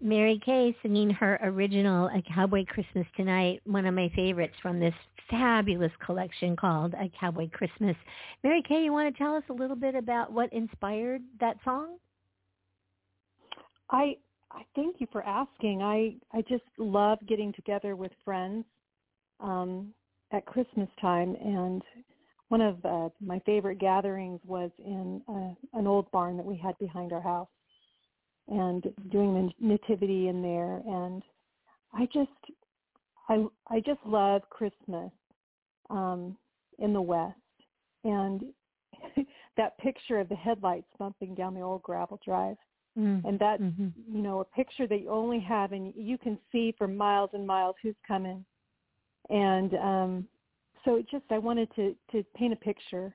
[0.01, 4.95] Mary Kaye singing her original A Cowboy Christmas Tonight, one of my favorites from this
[5.31, 7.97] fabulous collection called A Cowboy Christmas.
[8.43, 11.97] Mary Kaye, you want to tell us a little bit about what inspired that song?
[13.91, 14.17] I
[14.51, 15.83] I thank you for asking.
[15.83, 18.65] I I just love getting together with friends
[19.41, 19.93] um,
[20.33, 21.83] at Christmas time, and
[22.49, 26.79] one of uh, my favorite gatherings was in uh, an old barn that we had
[26.79, 27.49] behind our house
[28.49, 31.23] and doing the nativity in there and
[31.95, 32.31] I just
[33.29, 35.11] I I just love Christmas
[35.91, 36.37] um
[36.79, 37.39] in the West
[38.05, 38.43] and
[39.57, 42.57] that picture of the headlights bumping down the old gravel drive
[42.99, 43.25] mm.
[43.25, 43.89] and that mm-hmm.
[44.09, 47.47] you know a picture that you only have and you can see for miles and
[47.47, 48.45] miles who's coming
[49.31, 50.29] and um
[50.85, 53.15] so it just I wanted to to paint a picture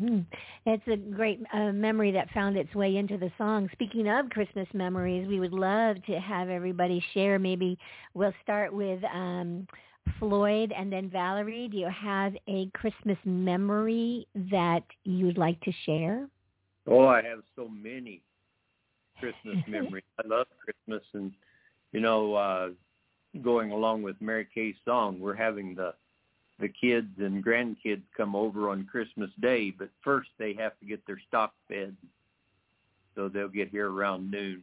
[0.00, 0.24] Mm.
[0.66, 3.68] It's a great uh, memory that found its way into the song.
[3.72, 7.38] Speaking of Christmas memories, we would love to have everybody share.
[7.38, 7.78] Maybe
[8.14, 9.66] we'll start with um,
[10.18, 11.68] Floyd and then Valerie.
[11.68, 16.26] Do you have a Christmas memory that you'd like to share?
[16.86, 18.22] Oh, I have so many
[19.18, 20.04] Christmas memories.
[20.22, 21.32] I love Christmas, and
[21.92, 22.68] you know, uh,
[23.42, 25.94] going along with Mary Kaye's song, we're having the
[26.60, 31.04] the kids and grandkids come over on Christmas Day, but first they have to get
[31.06, 31.96] their stock fed.
[33.14, 34.62] So they'll get here around noon.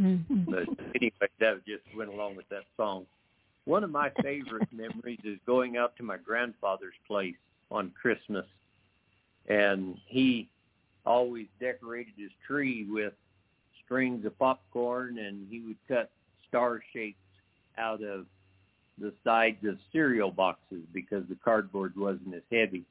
[0.00, 0.50] Mm-hmm.
[0.50, 3.06] But anyway, that just went along with that song.
[3.64, 7.34] One of my favorite memories is going out to my grandfather's place
[7.70, 8.46] on Christmas.
[9.48, 10.48] And he
[11.04, 13.12] always decorated his tree with
[13.84, 16.10] strings of popcorn and he would cut
[16.48, 17.18] star shapes
[17.76, 18.26] out of
[19.00, 22.84] the sides of cereal boxes because the cardboard wasn't as heavy.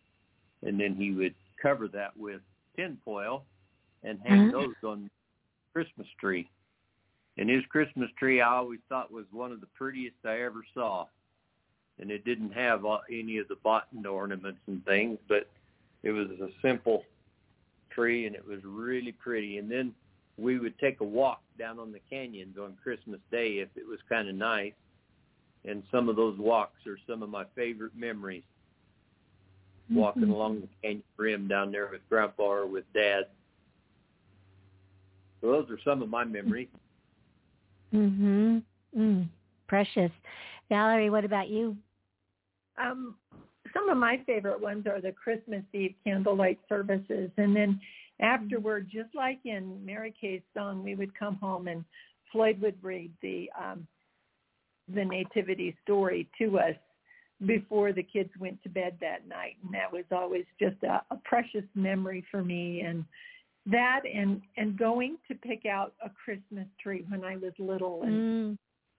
[0.64, 2.42] And then he would cover that with
[2.76, 3.44] tin foil
[4.04, 4.52] and hang Uh-huh.
[4.52, 5.10] those on
[5.74, 6.50] Christmas tree.
[7.38, 11.06] And his Christmas tree I always thought was one of the prettiest I ever saw.
[12.00, 15.50] And it didn't have any of the button ornaments and things, but
[16.04, 17.04] it was a simple
[17.92, 19.58] tree and it was really pretty.
[19.58, 19.94] And then
[20.38, 24.00] we would take a walk down on the canyons on Christmas Day if it was
[24.08, 24.74] kind of nice
[25.66, 28.44] and some of those walks are some of my favorite memories.
[29.90, 30.32] Walking Mhm.
[30.32, 33.30] along the canyon rim down there with Grandpa or with Dad.
[35.42, 36.70] So those are some of my memories.
[37.94, 38.64] Mhm.
[38.96, 39.30] Mm.
[39.68, 40.12] Precious.
[40.70, 41.78] Valerie, what about you?
[42.78, 43.18] Um,
[43.74, 47.82] some of my favorite ones are the Christmas Eve candlelight services, and then
[48.20, 51.86] afterward, just like in Mary Kaye's song, we would come home and
[52.32, 53.88] Floyd would read the um,
[54.94, 56.76] the nativity story to us
[57.46, 61.18] before the kids went to bed that night, and that was always just a, a
[61.24, 62.82] precious memory for me.
[62.82, 63.06] And
[63.68, 68.48] that and and going to pick out a Christmas tree when I was little, and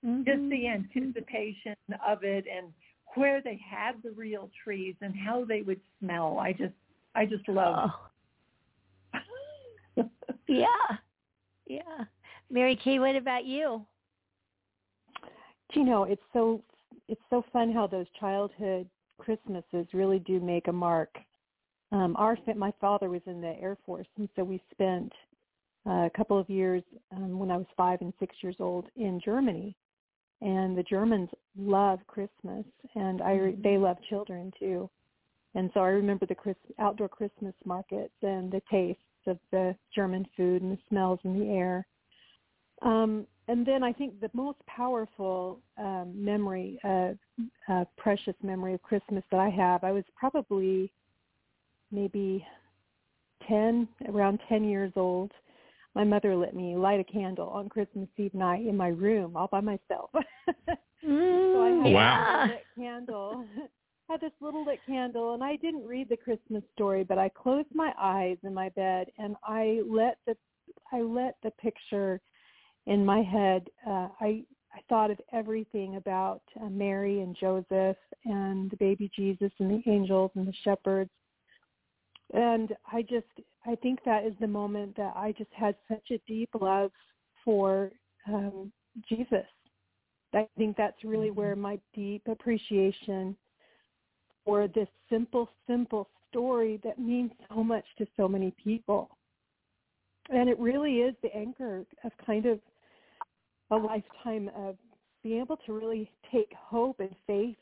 [0.07, 0.22] Mm-hmm.
[0.22, 1.74] just the anticipation
[2.07, 2.72] of it, and
[3.14, 6.39] where they had the real trees and how they would smell.
[6.39, 6.74] I just
[7.14, 7.91] I just love.
[9.97, 10.05] Oh,
[10.49, 10.66] yeah,
[11.66, 12.05] yeah.
[12.51, 13.84] Mary Kaye, what about you?
[15.75, 16.62] You know it's so
[17.09, 18.89] it's so fun how those childhood
[19.19, 21.14] Christmases really do make a mark.
[21.93, 25.12] Um, our my father was in the Air Force, and so we spent
[25.87, 26.83] uh, a couple of years
[27.16, 29.75] um, when I was five and six years old in Germany,
[30.41, 32.64] and the Germans love Christmas,
[32.95, 34.89] and I re- they love children too,
[35.55, 40.27] and so I remember the Chris- outdoor Christmas markets and the tastes of the German
[40.37, 41.87] food and the smells in the air.
[42.83, 47.12] Um, and then I think the most powerful um, memory, uh,
[47.68, 50.93] uh, precious memory of Christmas that I have, I was probably
[51.91, 52.47] maybe
[53.49, 55.33] 10, around 10 years old.
[55.95, 59.49] My mother let me light a candle on Christmas Eve night in my room all
[59.49, 60.11] by myself.
[60.12, 62.43] so I had Oh, wow.
[62.47, 63.47] this lit candle.
[64.09, 67.68] had this little lit candle and I didn't read the Christmas story, but I closed
[67.74, 70.37] my eyes in my bed and I let the
[70.93, 72.20] I let the picture
[72.89, 78.70] in my head uh I I thought of everything about uh, Mary and Joseph and
[78.70, 81.11] the baby Jesus and the angels and the shepherds.
[82.32, 83.26] And I just
[83.66, 86.91] I think that is the moment that I just had such a deep love
[87.45, 87.93] for
[88.26, 88.72] um
[89.09, 89.47] Jesus.
[90.34, 93.34] I think that's really where my deep appreciation
[94.45, 99.11] for this simple, simple story that means so much to so many people.
[100.30, 102.61] And it really is the anchor of kind of
[103.71, 104.77] a lifetime of
[105.23, 107.57] being able to really take hope and faith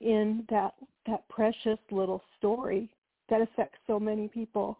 [0.00, 0.74] in that
[1.06, 2.90] that precious little story
[3.28, 4.78] that affects so many people.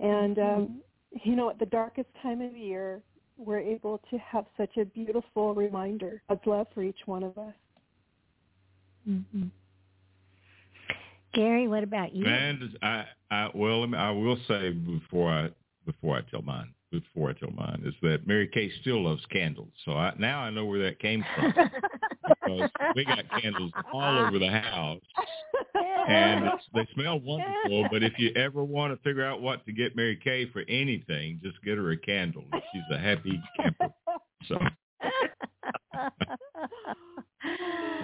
[0.00, 0.80] And um,
[1.24, 3.02] you know, at the darkest time of the year,
[3.36, 7.54] we're able to have such a beautiful reminder of love for each one of us.
[9.08, 9.44] Mm-hmm.
[11.34, 12.26] Gary, what about you?
[12.26, 15.50] And I, I well, I will say before I
[15.86, 19.70] before I tell mine, before I tell mine, is that Mary Kaye still loves candles.
[19.84, 21.52] So I, now I know where that came from
[22.26, 25.00] because we got candles all over the house,
[26.08, 27.88] and they smell wonderful.
[27.90, 31.40] But if you ever want to figure out what to get Mary Kaye for anything,
[31.42, 32.44] just get her a candle.
[32.72, 33.88] She's a happy camper.
[34.46, 34.58] So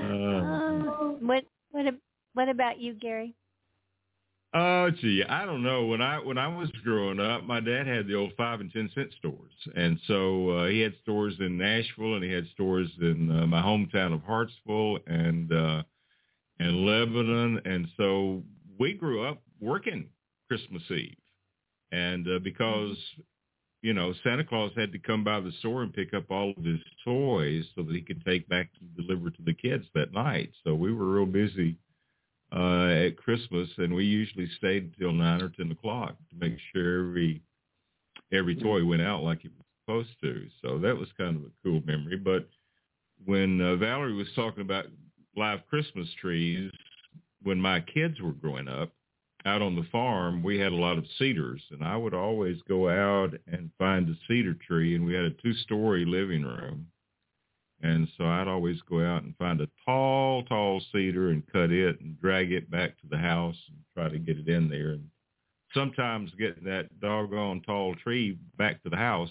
[0.04, 0.40] Uh,
[1.20, 1.94] what what
[2.34, 3.34] what about you, Gary?
[4.56, 5.86] Oh, gee, I don't know.
[5.86, 8.88] When I when I was growing up, my dad had the old five and ten
[8.94, 13.32] cent stores, and so uh, he had stores in Nashville, and he had stores in
[13.32, 15.82] uh, my hometown of Hartsville and uh,
[16.60, 18.44] and Lebanon, and so
[18.78, 20.06] we grew up working
[20.46, 21.16] Christmas Eve,
[21.90, 22.96] and uh, because
[23.82, 26.64] you know Santa Claus had to come by the store and pick up all of
[26.64, 30.52] his toys so that he could take back to deliver to the kids that night.
[30.62, 31.76] So we were real busy
[32.54, 37.08] uh, at Christmas, and we usually stayed until nine or ten o'clock to make sure
[37.08, 37.42] every
[38.32, 40.46] every toy went out like it was supposed to.
[40.62, 42.16] So that was kind of a cool memory.
[42.16, 42.48] But
[43.24, 44.86] when uh, Valerie was talking about
[45.36, 46.70] live Christmas trees,
[47.42, 48.92] when my kids were growing up,
[49.46, 52.88] out on the farm, we had a lot of cedars, and I would always go
[52.88, 56.86] out and find a cedar tree, and we had a two-story living room.
[57.84, 62.00] And so I'd always go out and find a tall, tall cedar and cut it
[62.00, 64.92] and drag it back to the house and try to get it in there.
[64.92, 65.06] And
[65.74, 69.28] sometimes getting that doggone tall tree back to the house,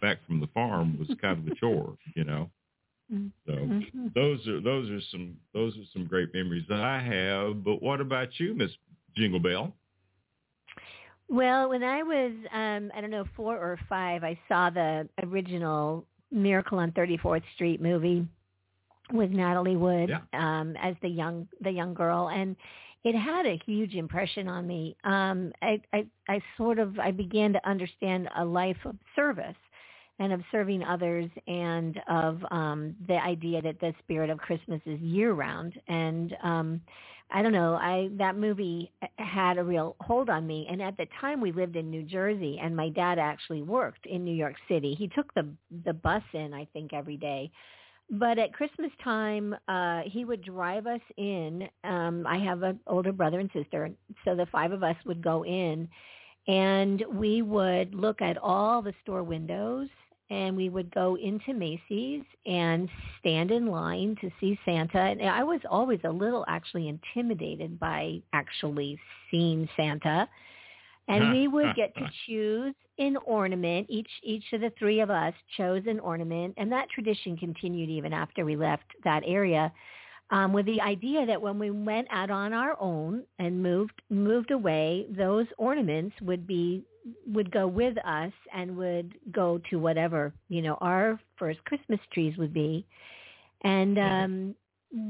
[0.00, 2.48] back from the farm, was kind of a chore, you know.
[3.44, 4.14] So Mhm.
[4.14, 7.64] those are those are some those are some great memories that I have.
[7.64, 8.70] But what about you, Miss
[9.16, 9.74] Jingle Bell?
[11.28, 16.06] Well, when I was, um, I don't know, four or five, I saw the original
[16.30, 18.26] Miracle on 34th Street movie
[19.12, 20.20] with Natalie Wood Yeah.
[20.32, 22.56] um, as the young the young girl, and
[23.04, 24.96] it had a huge impression on me.
[25.04, 29.54] Um, I, I I sort of I began to understand a life of service
[30.18, 34.98] and of serving others and of um, the idea that the spirit of Christmas is
[35.00, 35.74] year round.
[35.88, 36.80] And um,
[37.30, 40.66] I don't know, I that movie had a real hold on me.
[40.70, 44.24] And at the time, we lived in New Jersey, and my dad actually worked in
[44.24, 44.94] New York City.
[44.94, 45.46] He took the
[45.84, 47.50] the bus in, I think, every day.
[48.08, 51.68] But at Christmas time, uh, he would drive us in.
[51.82, 53.90] Um, I have an older brother and sister,
[54.24, 55.88] so the five of us would go in,
[56.46, 59.88] and we would look at all the store windows
[60.30, 62.88] and we would go into Macy's and
[63.20, 64.98] stand in line to see Santa.
[64.98, 68.98] And I was always a little actually intimidated by actually
[69.30, 70.28] seeing Santa.
[71.08, 73.86] And we would get to choose an ornament.
[73.88, 78.12] Each each of the three of us chose an ornament, and that tradition continued even
[78.12, 79.72] after we left that area.
[80.30, 84.50] Um, with the idea that when we went out on our own and moved moved
[84.50, 86.82] away, those ornaments would be
[87.32, 92.36] would go with us and would go to whatever you know our first Christmas trees
[92.38, 92.84] would be.
[93.62, 94.54] And um,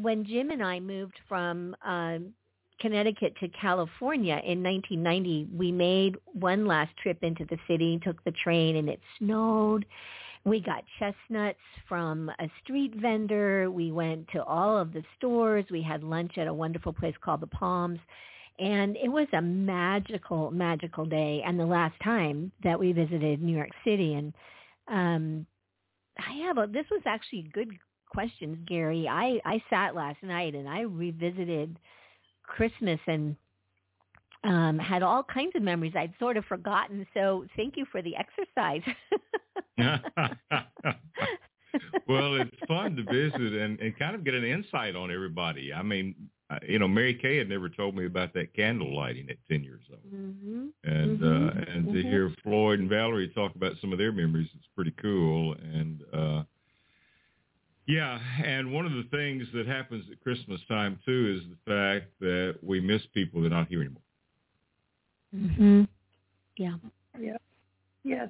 [0.02, 2.32] when Jim and I moved from um,
[2.80, 8.32] Connecticut to California in 1990, we made one last trip into the city, took the
[8.32, 9.86] train, and it snowed.
[10.46, 13.68] We got chestnuts from a street vendor.
[13.68, 15.64] We went to all of the stores.
[15.72, 17.98] We had lunch at a wonderful place called the Palms.
[18.60, 21.42] And it was a magical, magical day.
[21.44, 24.32] And the last time that we visited New York City, and
[24.86, 25.46] um,
[26.16, 26.68] I have a.
[26.68, 27.70] This was actually good
[28.08, 29.08] questions, Gary.
[29.08, 31.76] I I sat last night and I revisited
[32.44, 33.36] Christmas and
[34.46, 37.06] um, had all kinds of memories I'd sort of forgotten.
[37.14, 38.82] So thank you for the exercise.
[42.08, 45.72] well, it's fun to visit and, and kind of get an insight on everybody.
[45.72, 46.14] I mean,
[46.66, 49.82] you know, Mary Kaye had never told me about that candle lighting at 10 years
[49.90, 50.14] old.
[50.14, 50.66] Mm-hmm.
[50.84, 51.48] And mm-hmm.
[51.48, 51.94] uh and mm-hmm.
[51.94, 56.02] to hear Floyd and Valerie talk about some of their memories is pretty cool and
[56.12, 56.42] uh
[57.88, 62.10] yeah, and one of the things that happens at Christmas time too is the fact
[62.20, 64.02] that we miss people that are not here anymore.
[65.34, 65.88] Mhm.
[66.56, 66.76] Yeah.
[67.18, 67.36] Yeah.
[68.04, 68.28] Yes.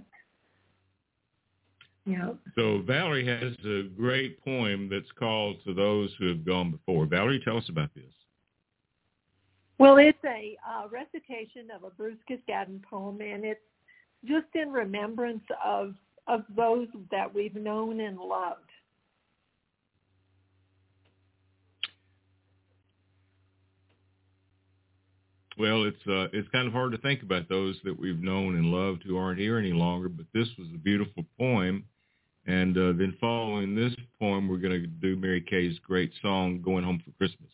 [2.05, 2.33] Yeah.
[2.55, 7.41] So Valerie has a great poem that's called "To Those Who Have Gone Before." Valerie,
[7.41, 8.13] tell us about this.
[9.79, 13.61] Well, it's a uh, recitation of a Bruce Kiskaddon poem, and it's
[14.25, 15.95] just in remembrance of
[16.27, 18.66] of those that we've known and loved.
[25.59, 28.67] Well, it's uh, it's kind of hard to think about those that we've known and
[28.67, 30.09] loved who aren't here any longer.
[30.09, 31.85] But this was a beautiful poem,
[32.47, 36.85] and uh, then following this poem, we're going to do Mary Kaye's great song "Going
[36.85, 37.51] Home for Christmas."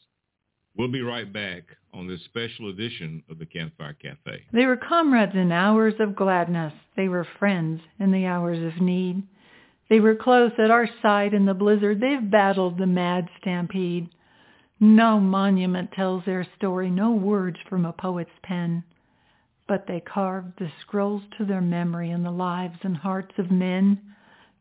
[0.76, 4.44] We'll be right back on this special edition of the Campfire Cafe.
[4.52, 6.72] They were comrades in hours of gladness.
[6.96, 9.22] They were friends in the hours of need.
[9.90, 12.00] They were close at our side in the blizzard.
[12.00, 14.08] They've battled the mad stampede.
[14.84, 18.82] No monument tells their story, no words from a poet's pen.
[19.68, 24.00] But they carved the scrolls to their memory in the lives and hearts of men.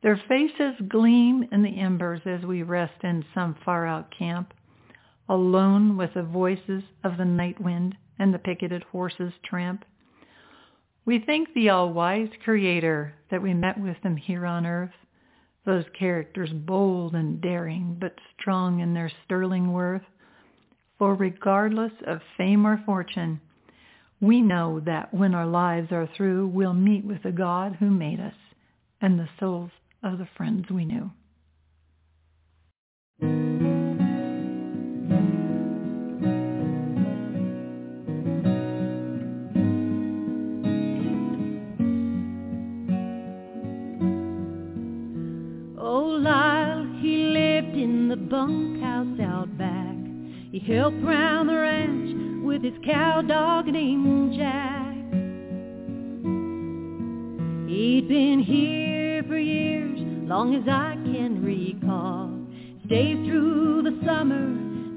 [0.04, 4.54] Their faces gleam in the embers as we rest in some far-out camp,
[5.28, 9.84] alone with the voices of the night wind and the picketed horses tramp.
[11.04, 14.94] We thank the all-wise Creator that we met with them here on earth,
[15.66, 20.02] those characters bold and daring, but strong in their sterling worth.
[20.98, 23.42] For regardless of fame or fortune,
[24.20, 28.20] we know that when our lives are through, we'll meet with the God who made
[28.20, 28.36] us
[29.02, 29.72] and the souls
[30.04, 31.12] of the friends we knew.
[48.12, 49.96] The bunkhouse out back.
[50.52, 54.96] He helped round the ranch with his cow dog named Jack.
[57.70, 59.98] He'd been here for years,
[60.28, 62.38] long as I can recall.
[62.86, 64.44] Stayed through the summer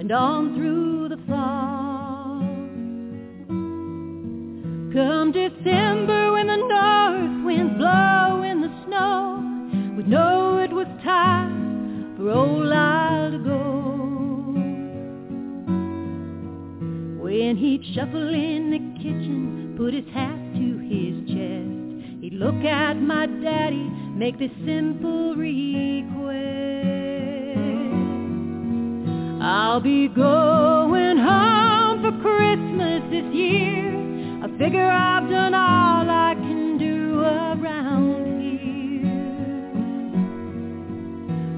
[0.01, 2.41] and on through the fall.
[4.93, 12.17] Come December when the north winds blow in the snow, we'd know it was time
[12.17, 13.04] for old Lyle
[17.55, 22.95] When he'd shuffle in the kitchen, put his hat to his chest, he'd look at
[22.95, 26.35] my daddy, make this simple request.
[29.41, 33.87] I'll be going home for Christmas this year.
[34.43, 39.07] I figure I've done all I can do around here.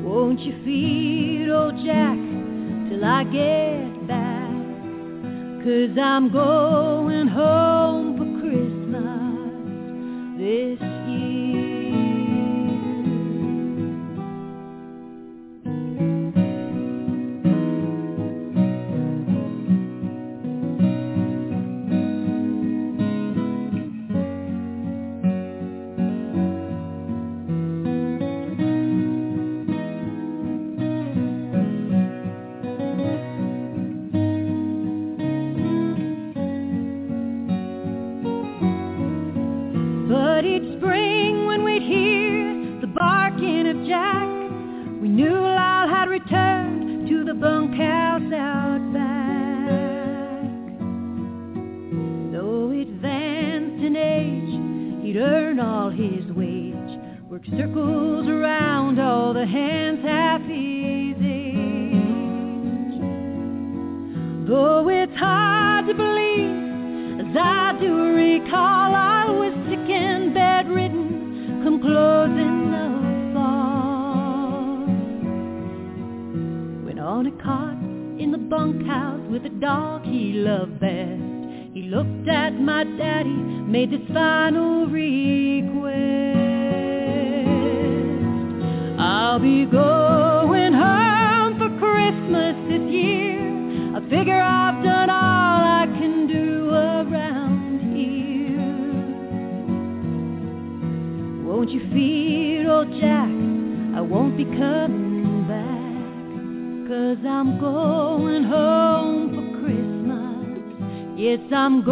[0.05, 2.19] Won't you feed old Jack
[2.91, 3.86] till I get?
[5.67, 9.59] Cause I'm going home for Christmas
[10.39, 10.96] this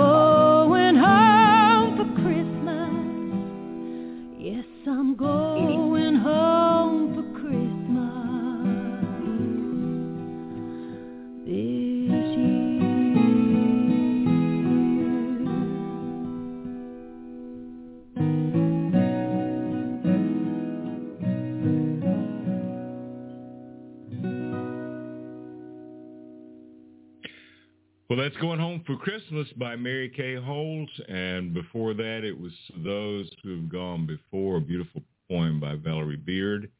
[0.04, 2.92] going home for Christmas.
[4.38, 5.53] Yes, I'm going
[28.34, 30.88] that's Going Home for Christmas by Mary Kaye Holt.
[31.08, 32.52] And before that, it was
[32.84, 36.70] Those Who Have Gone Before, a beautiful poem by Valerie Beard.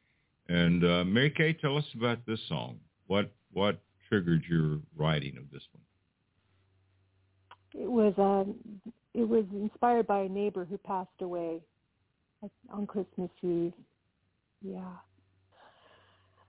[0.48, 2.78] And uh, Mary Kaye, tell us about this song.
[3.06, 3.78] What what
[4.08, 5.82] triggered your writing of this one?
[7.82, 8.54] It was um,
[9.14, 11.60] it was inspired by a neighbor who passed away
[12.72, 13.72] on Christmas Eve.
[14.62, 14.96] Yeah,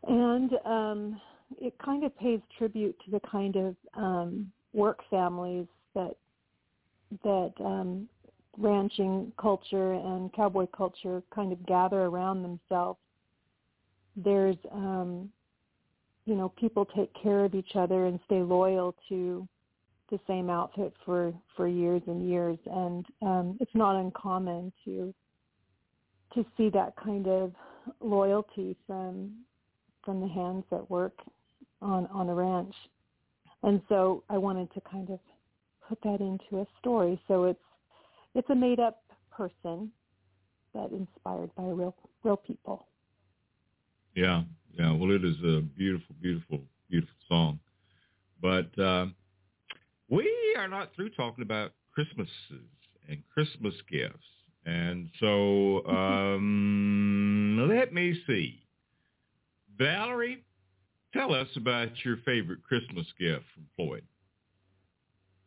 [0.08, 1.22] and um,
[1.60, 5.65] it kind of pays tribute to the kind of um, work families
[5.95, 6.15] that
[7.23, 8.07] that um,
[8.57, 12.99] ranching culture and cowboy culture kind of gather around themselves.
[14.17, 15.30] There's um,
[16.26, 19.47] you know people take care of each other and stay loyal to
[20.11, 25.13] the same outfit for for years and years and um it's not uncommon to
[26.34, 27.51] to see that kind of
[28.01, 29.32] loyalty from
[30.03, 31.17] from the hands that work
[31.82, 32.76] on on a ranch
[33.66, 35.20] and so i wanted to kind of
[35.88, 37.59] put that into a story so it's
[38.34, 39.91] it's a made up person
[40.74, 42.88] but inspired by real real people
[44.16, 44.43] Yeah,
[44.78, 44.91] yeah.
[44.93, 47.59] Well, it is a beautiful, beautiful, beautiful song.
[48.41, 49.07] But uh,
[50.09, 52.70] we are not through talking about Christmases
[53.09, 54.18] and Christmas gifts.
[54.66, 58.61] And so um, let me see.
[59.78, 60.45] Valerie,
[61.16, 64.03] tell us about your favorite Christmas gift from Floyd.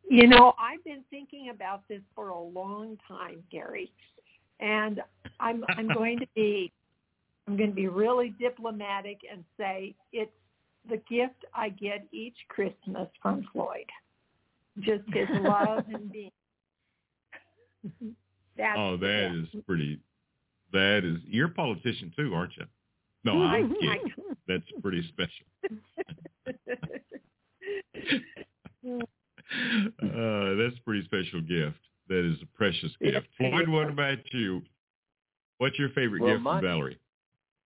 [0.09, 3.93] You know, I've been thinking about this for a long time, Gary,
[4.59, 5.03] and
[5.39, 6.73] I'm I'm going to be
[7.47, 10.33] I'm going to be really diplomatic and say it's
[10.89, 13.87] the gift I get each Christmas from Floyd.
[14.81, 16.31] Just his love and being.
[18.57, 19.55] That's oh, that is that gift.
[19.55, 20.01] is pretty.
[20.73, 21.19] That is.
[21.27, 22.65] You're a politician too, aren't you?
[23.25, 24.13] No, I'm kidding.
[24.47, 25.47] That's pretty special.
[30.03, 31.79] Uh, that's a pretty special gift.
[32.09, 33.13] That is a precious Yeah.
[33.13, 33.29] gift.
[33.39, 34.63] Floyd, what about you?
[35.59, 36.99] What's your favorite Well, gift mine- from Valerie?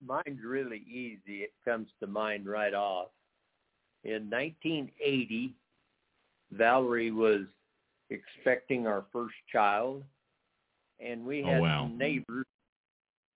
[0.02, 1.44] Mine's really easy.
[1.44, 3.10] It comes to mind right off.
[4.04, 5.54] In 1980,
[6.52, 7.46] Valerie was
[8.10, 10.04] expecting our first child,
[11.00, 11.84] and we Oh, had wow.
[11.86, 12.46] some neighbors.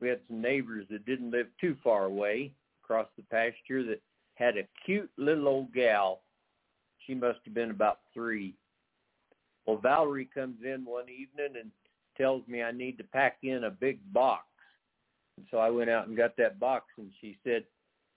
[0.01, 2.51] We had some neighbors that didn't live too far away
[2.83, 4.01] across the pasture that
[4.35, 6.21] had a cute little old gal.
[7.05, 8.55] She must have been about three.
[9.65, 11.71] Well, Valerie comes in one evening and
[12.17, 14.45] tells me I need to pack in a big box.
[15.37, 17.63] And so I went out and got that box, and she said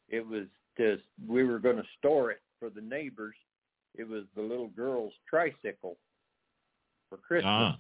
[0.09, 0.47] it was
[0.77, 3.35] to we were going to store it for the neighbors.
[3.97, 5.97] It was the little girl's tricycle
[7.09, 7.47] for Christmas.
[7.47, 7.79] Ah,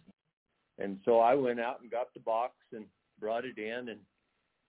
[0.78, 2.84] And so I went out and got the box and
[3.20, 4.00] brought it in and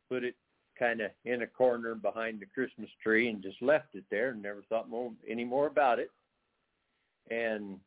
[0.09, 0.35] put it
[0.77, 4.41] kind of in a corner behind the Christmas tree and just left it there and
[4.41, 6.11] never thought more any more about it.
[7.29, 7.79] And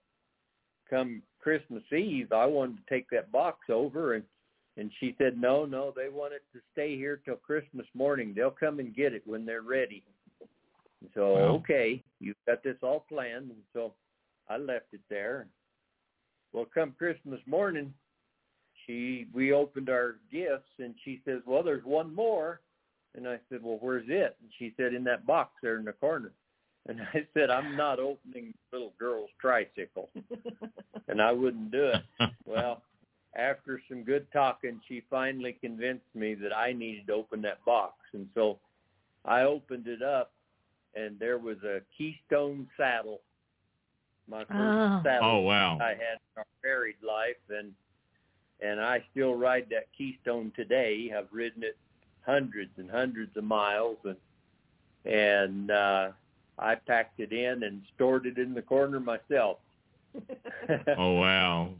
[0.89, 4.25] come Christmas Eve, I wanted to take that box over and
[4.77, 8.33] and she said, "No, no, they want it to stay here till Christmas morning.
[8.33, 10.03] They'll come and get it when they're ready."
[10.41, 11.55] And so, Wow.
[11.57, 13.95] okay, you've got this all planned, and so
[14.49, 15.49] I left it there.
[16.53, 17.93] Well, come Christmas morning,
[18.91, 22.61] she we opened our gifts, and she says, "Well, there's one more."
[23.15, 25.93] And I said, "Well, where's it?" And she said, "In that box there in the
[25.93, 26.33] corner."
[26.89, 30.11] And I said, "I'm not opening little girl's tricycle,"
[31.09, 32.31] and I wouldn't do it.
[32.47, 32.83] Well,
[33.37, 37.95] after some good talking, she finally convinced me that I needed to open that box.
[38.13, 38.59] And so
[39.25, 40.33] I opened it up
[40.97, 43.21] and there was a Keystone saddle.
[44.29, 45.01] My first Oh.
[45.05, 45.79] saddle Oh wow.
[45.81, 47.73] I had in our married life and
[48.63, 51.13] and I still ride that Keystone today.
[51.17, 51.77] I've ridden it
[52.23, 54.17] hundreds and hundreds of miles and
[55.05, 56.09] and uh
[56.59, 59.59] I packed it in and stored it in the corner myself.
[60.99, 61.71] Oh wow.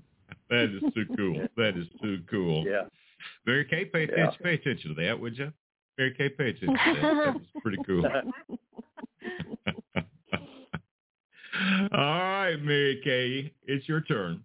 [0.49, 1.47] That is too cool.
[1.57, 2.65] That is too cool.
[2.67, 2.85] Yeah.
[3.47, 4.25] Mary Kaye, pay Yeah.
[4.25, 5.53] attention, pay attention to that, would you?
[5.99, 7.25] Mary Kaye, pay attention to that.
[7.25, 8.05] That was pretty cool.
[11.93, 14.43] All right, Mary Kaye, it's your turn.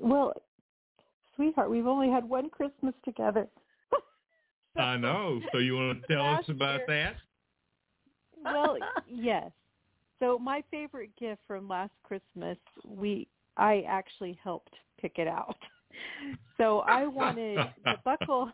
[0.00, 0.32] Well,
[1.36, 3.46] sweetheart, we've only had one Christmas together.
[4.76, 5.40] I know.
[5.52, 7.14] So you want to tell us about year.
[8.44, 8.52] that?
[8.52, 8.76] well,
[9.08, 9.50] yes.
[10.20, 15.56] So my favorite gift from last Christmas, we I actually helped pick it out.
[16.56, 18.50] So I wanted the buckle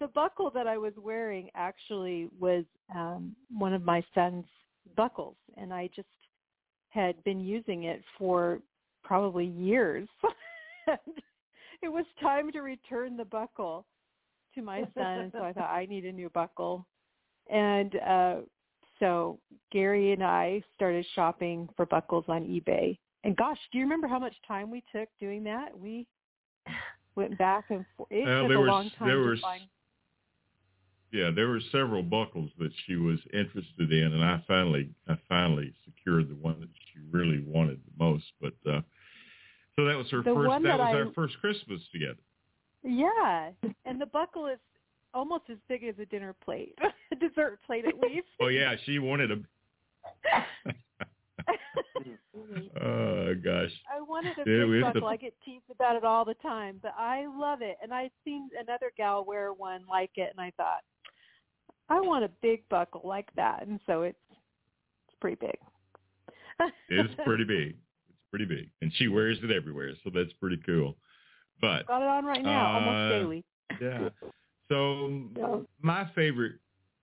[0.00, 4.46] the buckle that I was wearing actually was um one of my son's
[4.96, 6.08] buckles and I just
[6.88, 8.60] had been using it for
[9.02, 10.08] probably years.
[10.86, 10.98] and
[11.82, 13.86] it was time to return the buckle
[14.54, 16.86] to my son, so I thought I need a new buckle.
[17.50, 18.36] And uh
[19.00, 19.40] so
[19.72, 22.98] Gary and I started shopping for buckles on eBay.
[23.24, 25.76] And gosh, do you remember how much time we took doing that?
[25.76, 26.06] We
[27.16, 28.08] went back and forth.
[28.12, 29.62] It Well, took there a was- long time there to was- find.
[31.10, 35.74] Yeah, there were several buckles that she was interested in, and I finally, I finally
[35.84, 38.24] secured the one that she really wanted the most.
[38.40, 38.80] But uh
[39.76, 40.50] so that was her The first.
[40.50, 42.18] That that was I- our first Christmas together.
[42.84, 43.50] Yeah,
[43.84, 44.58] and the buckle is
[45.14, 46.76] almost as big as a dinner plate,
[47.12, 48.26] a dessert plate at least.
[48.40, 49.36] Oh yeah, she wanted a.
[52.82, 53.70] oh gosh.
[53.94, 55.08] I wanted a Yeah, big we have to- buckle.
[55.08, 57.76] I get teased about it all the time, but I love it.
[57.82, 60.80] And I'd seen another gal wear one like it, and I thought,
[61.88, 63.66] I want a big buckle like that.
[63.66, 65.56] And so it's it's pretty big.
[66.88, 67.76] It's pretty big.
[68.32, 70.96] Pretty big, and she wears it everywhere, so that's pretty cool.
[71.60, 73.44] But Got it on right now, Uh, almost daily.
[73.80, 74.08] yeah,
[74.68, 75.30] so
[75.82, 76.54] my favorite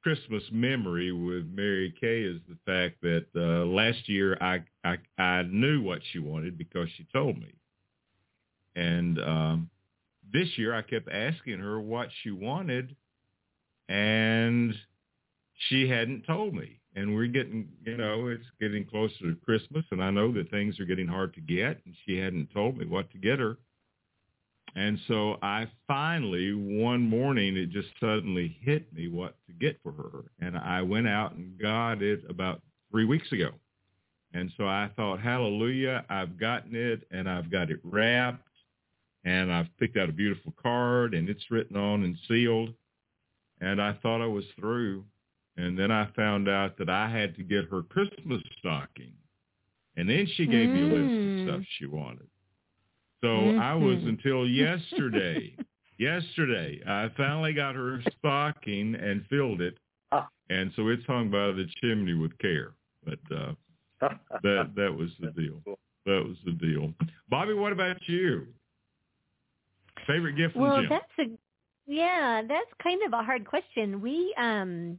[0.02, 5.44] Christmas memory with Mary Kaye is the fact that uh, last year I, I I
[5.44, 7.54] knew what she wanted because she told me,
[8.76, 9.70] and um,
[10.34, 12.96] this year I kept asking her what she wanted,
[13.88, 14.74] and
[15.70, 16.79] she hadn't told me.
[16.96, 20.80] And we're getting, you know, it's getting closer to Christmas, and I know that things
[20.80, 23.58] are getting hard to get, and she hadn't told me what to get her.
[24.76, 29.92] And so I finally, one morning, it just suddenly hit me what to get for
[29.92, 30.26] her.
[30.40, 32.62] And I went out and got it about
[32.92, 33.50] three weeks ago.
[34.34, 38.48] And so I thought, hallelujah, I've gotten it and I've got it wrapped
[39.26, 42.74] and I've picked out a beautiful card and it's written on and sealed.
[43.62, 45.04] And I thought I was through.
[45.60, 49.12] And then I found out that I had to get her Christmas stocking.
[49.98, 51.26] And then she gave me a list Mm.
[51.34, 52.28] of stuff she wanted.
[53.22, 55.56] So I was until yesterday.
[55.98, 59.78] yesterday, I finally got her stocking and filled it,
[60.14, 60.30] Ah.
[60.50, 62.72] and so it's hung by the chimney with care.
[63.04, 63.54] But uh,
[64.44, 65.62] that that was the deal.
[66.06, 66.94] That was the deal.
[67.30, 68.48] Bobbi, what about you?
[70.08, 70.90] Favorite gift from Well, Jim?
[70.90, 71.38] that's a
[71.92, 74.00] yeah, that's kind of a hard question.
[74.02, 74.98] We um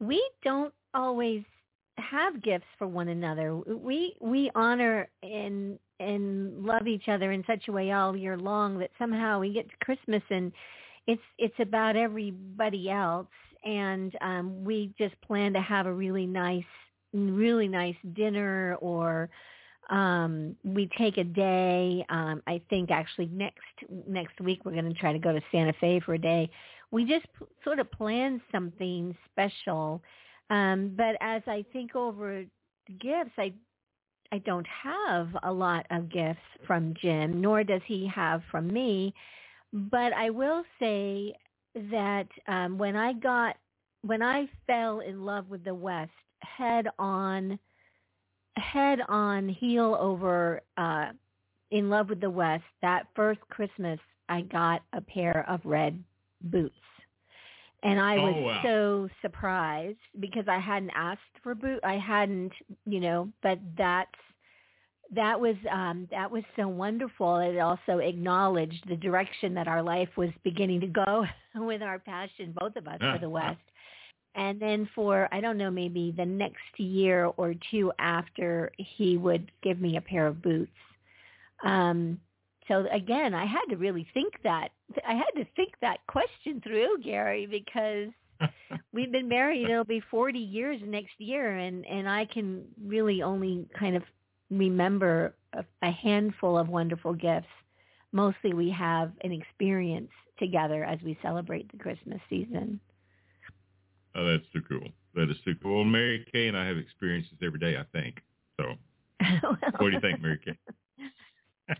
[0.00, 1.44] we don't always
[1.98, 3.54] have gifts for one another.
[3.56, 8.78] We we honor and and love each other in such a way all year long
[8.78, 10.50] that somehow we get to Christmas and
[11.06, 13.28] it's it's about everybody else.
[13.64, 16.64] And um we just plan to have a really nice
[17.12, 19.28] really nice dinner or
[19.90, 22.04] um we take a day.
[22.08, 23.58] Um i think actually next
[24.08, 26.48] next week we're going to try to go to santa fe for a day
[26.90, 30.02] we just p- sort of plan something special
[30.50, 32.44] um but as i think over
[32.86, 33.52] the gifts i
[34.32, 39.14] i don't have a lot of gifts from jim nor does he have from me.
[39.72, 41.34] But i will say
[41.74, 43.56] that um when i got
[44.02, 46.10] when i fell in love with the west
[46.42, 47.58] head on
[48.56, 51.06] head on heel over uh
[51.70, 56.02] in love with the west that first christmas i got a pair of red
[56.42, 56.74] boots
[57.82, 58.62] and i Oh, was wow.
[58.62, 62.52] so surprised because i hadn't asked for boot i hadn't
[62.86, 64.10] you know but that's
[65.12, 70.08] that was um that was so wonderful it also acknowledged the direction that our life
[70.16, 71.24] was beginning to go
[71.56, 73.58] with our passion both of us for the west
[74.36, 79.50] and then for I don't know maybe the next year or two after he would
[79.62, 80.70] give me a pair of boots.
[81.64, 82.20] Um,
[82.70, 84.68] so again, I had to really think that
[85.06, 88.08] I had to think that question through, Gary, because
[88.92, 89.68] we've been married.
[89.68, 94.04] It'll be 40 years next year, and and I can really only kind of
[94.50, 97.48] remember a, a handful of wonderful gifts.
[98.12, 102.78] Mostly, we have an experience together as we celebrate the Christmas season.
[104.14, 104.88] Oh, that's too cool.
[105.14, 105.84] That is too cool.
[105.84, 108.20] Mary Kaye and I have experiences every day, I think.
[108.56, 108.74] So,
[109.42, 110.58] well, what do you think, Mary Kaye?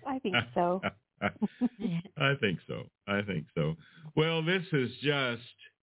[0.06, 0.80] I think so.
[2.16, 2.84] I think so.
[3.06, 3.76] I think so.
[4.16, 5.42] Well, this has just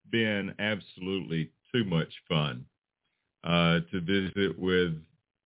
[0.09, 2.65] been absolutely too much fun
[3.43, 4.93] uh, to visit with,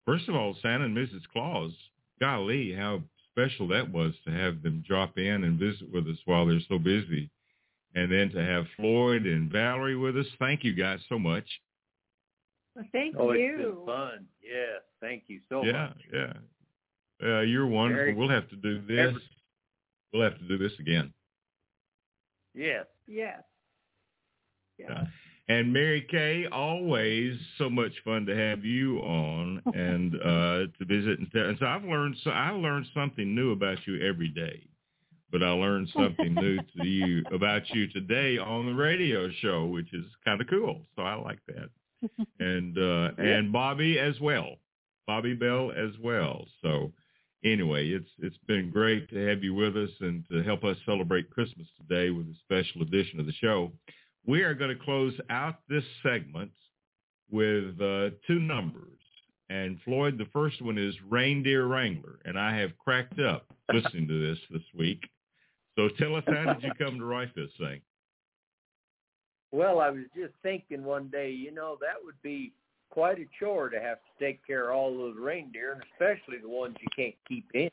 [0.06, 1.22] first of all, Santa and Mrs.
[1.32, 1.72] Claus.
[2.20, 3.02] Golly, how
[3.32, 6.78] special that was to have them drop in and visit with us while they're so
[6.78, 7.30] busy.
[7.96, 10.28] And then to have Floyd and Valerie with us.
[10.40, 11.46] Thank you guys so much.
[12.76, 13.56] Well, thank oh, you.
[13.58, 14.26] it's been fun.
[14.42, 15.98] Yeah, thank you so yeah, much.
[16.14, 16.34] Yeah, yeah.
[17.24, 18.06] Uh, you're wonderful.
[18.06, 19.00] Very, we'll have to do this.
[19.00, 19.22] Every,
[20.14, 21.14] we'll have to do this again.
[22.54, 22.86] Yes.
[23.08, 23.42] Yes.
[24.78, 25.06] Yeah.
[25.48, 31.20] And Mary Kaye, always so much fun to have you on and uh, to visit
[31.20, 34.62] and, tell, and so I've learned so I learned something new about you every day,
[35.32, 39.94] but I learned something new to you about you today on the radio show, which
[39.94, 40.82] is kind of cool.
[40.96, 41.70] So I like that.
[42.40, 44.56] And uh, and Bobbi as well,
[45.08, 46.46] Bobbi Bell as well.
[46.64, 46.92] So
[47.44, 51.30] anyway, it's it's been great to have you with us and to help us celebrate
[51.30, 53.72] Christmas today with a special edition of the show.
[54.26, 56.52] We are going to close out this segment
[57.30, 58.88] with uh, two numbers.
[59.50, 64.28] And Floyd, the first one is Reindeer Wrangler, and I have cracked up listening to
[64.28, 65.02] this this week.
[65.76, 67.82] So tell us, how did you come to write this thing?
[69.52, 72.54] Well, I was just thinking one day, you know, that would be
[72.92, 76.50] quite a chore to have to take care of all those reindeer, and especially the
[76.50, 77.70] ones you can't keep in.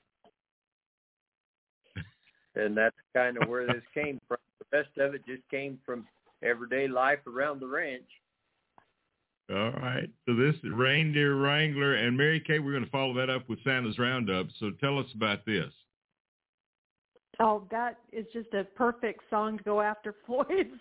[2.55, 4.39] And that's kind of where this came from.
[4.59, 6.07] The rest of it just came from
[6.43, 8.03] everyday life around the ranch.
[9.51, 10.11] All right.
[10.27, 12.59] So this is Reindeer Wrangler and Mary Kaye.
[12.59, 14.47] We're going to follow that up with Santa's Roundup.
[14.61, 15.73] So tell us about this.
[17.41, 20.81] Oh, that is just a perfect song to go after Floyd's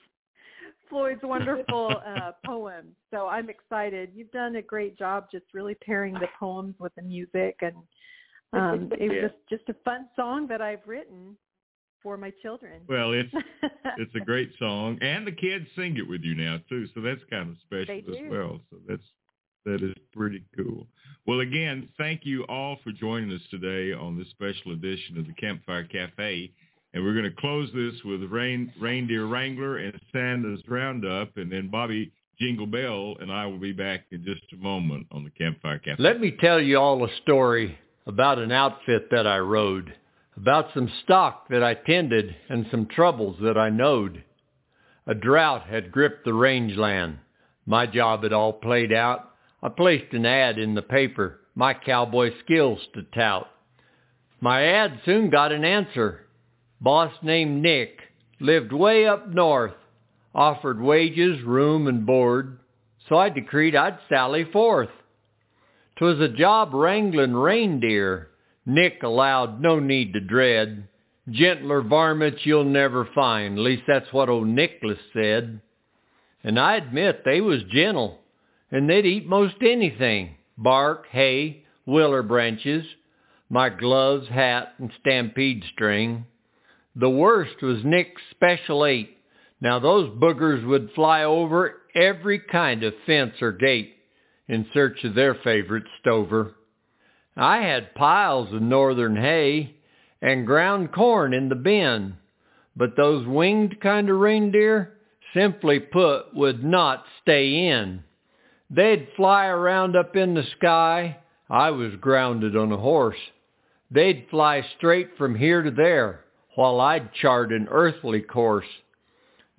[0.89, 2.95] Floyd's wonderful uh, poem.
[3.11, 4.11] So I'm excited.
[4.13, 7.75] You've done a great job just really pairing the poems with the music, and
[8.53, 11.37] um, it was just just a fun song that I've written
[12.01, 12.81] for my children.
[12.87, 13.33] Well, it's
[13.97, 16.87] it's a great song, and the kids sing it with you now too.
[16.93, 18.59] So that's kind of special as well.
[18.69, 19.03] So that's
[19.65, 20.87] that is pretty cool.
[21.25, 25.33] Well, again, thank you all for joining us today on this special edition of the
[25.33, 26.51] Campfire Cafe.
[26.93, 31.69] And we're going to close this with Rain, Reindeer Wrangler and Santa's Roundup, and then
[31.69, 35.79] Bobbi Jingle Bell and I will be back in just a moment on the Campfire
[35.79, 36.01] Cafe.
[36.01, 39.93] Let me tell you all a story about an outfit that I rode,
[40.35, 44.23] about some stock that I tended and some troubles that I knowed.
[45.07, 47.17] A drought had gripped the rangeland.
[47.65, 49.31] My job had all played out.
[49.63, 53.49] I placed an ad in the paper, my cowboy skills to tout.
[54.39, 56.26] My ad soon got an answer.
[56.79, 57.99] Boss named Nick
[58.39, 59.73] lived way up north,
[60.35, 62.59] offered wages, room, and board,
[63.07, 64.89] so I decreed I'd sally forth.
[65.95, 68.29] 'Twas a job wrangling reindeer.
[68.65, 70.87] Nick allowed no need to dread.
[71.29, 75.61] Gentler varmints you'll never find, At least that's what old Nicholas said.
[76.43, 78.19] And I admit they was gentle,
[78.71, 80.35] and they'd eat most anything.
[80.57, 82.85] Bark, hay, willer branches,
[83.49, 86.25] my gloves, hat, and stampede string.
[86.99, 89.17] The worst was Nick's special eight.
[89.61, 93.93] Now those boogers would fly over every kind of fence or gate
[94.47, 96.55] in search of their favorite stover.
[97.35, 99.75] I had piles of northern hay
[100.23, 102.15] and ground corn in the bin,
[102.75, 104.97] but those winged kind of reindeer,
[105.35, 108.03] simply put, would not stay in.
[108.71, 111.19] They'd fly around up in the sky.
[111.47, 113.19] I was grounded on a horse.
[113.91, 116.21] They'd fly straight from here to there,
[116.57, 118.65] while I'd chart an earthly course.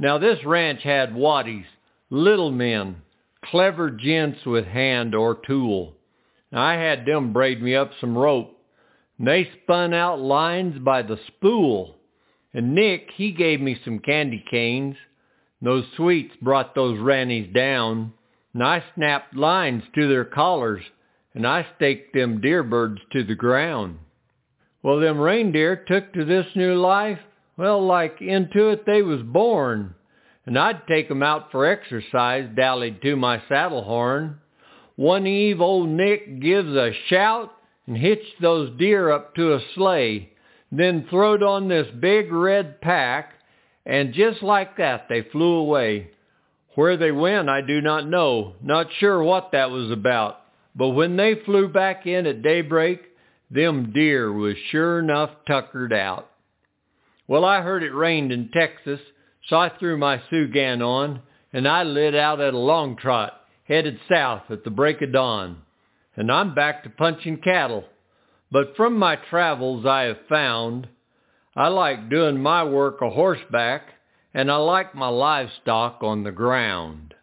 [0.00, 1.64] Now this ranch had waddies,
[2.10, 2.96] little men,
[3.44, 5.94] clever gents with hand or tool.
[6.52, 8.58] I had them braid me up some rope,
[9.16, 11.94] and they spun out lines by the spool.
[12.52, 14.96] And Nick, he gave me some candy canes.
[15.62, 18.12] Those sweets brought those rannies down,
[18.54, 20.82] and I snapped lines to their collars,
[21.32, 24.00] and I staked them deer birds to the ground.
[24.88, 27.18] Well, them reindeer took to this new life,
[27.58, 29.94] well, like into it they was born.
[30.46, 34.38] And I'd take 'em out for exercise, dallied to my saddle horn.
[34.96, 37.52] One eve old Nick gives a shout
[37.86, 40.30] and hitched those deer up to a sleigh.
[40.72, 43.34] then throwed on this big red pack,
[43.84, 46.12] and just like that they flew away.
[46.76, 50.40] Where they went I do not know, not sure what that was about.
[50.74, 53.07] But when they flew back in at daybreak,
[53.50, 56.30] them deer was sure enough tuckered out.
[57.26, 59.00] Well, I heard it rained in Texas,
[59.48, 61.22] so I threw my Sugan on,
[61.52, 63.32] and I lit out at a long trot,
[63.64, 65.62] headed south at the break of dawn.
[66.16, 67.84] And I'm back to punching cattle.
[68.50, 70.88] But from my travels I have found
[71.58, 73.82] I like doing my work a horseback,
[74.32, 77.14] and I like my livestock on the ground.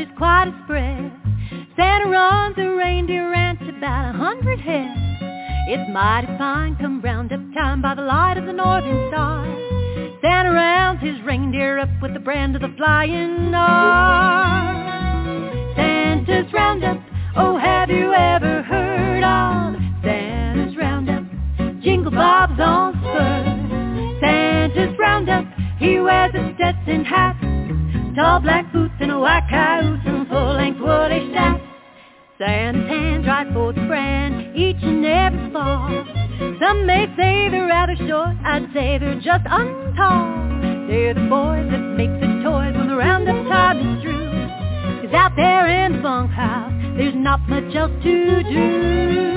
[0.00, 1.12] There's quite a spread.
[1.76, 4.88] Santa runs a reindeer ranch about a hundred head.
[5.68, 9.44] It's mighty fine come round up time by the light of the northern star.
[10.22, 14.74] Santa rounds his reindeer up with the brand of the flying R.
[15.76, 16.98] Santa's roundup,
[17.36, 21.24] oh have you ever heard of Santa's roundup?
[21.82, 24.20] Jingle bobs on spurs.
[24.20, 25.44] Santa's roundup,
[25.78, 27.36] he wears a Stetson hat
[28.16, 28.89] Tall black boots
[29.26, 31.60] cayuse and full-length woolly shack.
[32.38, 35.90] Santa's hands right for the brand each and every fall.
[36.58, 40.88] Some may say they're rather short, I'd say they're just untall.
[40.88, 44.30] They're the boys that make the toys when the roundup time is through.
[45.02, 49.34] Cause out there in the bunkhouse, there's not much else to do.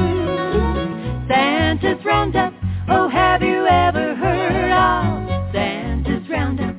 [1.28, 2.54] Santa's roundup,
[2.90, 6.76] oh have you ever heard of Santa's roundup?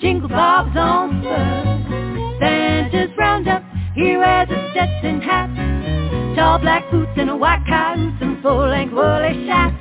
[0.00, 1.65] jingle bobs on spurs.
[4.48, 9.74] Wears a Stetson hat, tall black boots and a white cayuse and full-length woolly shack.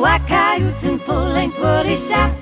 [0.00, 2.36] White cayuse and full-length woolly shack.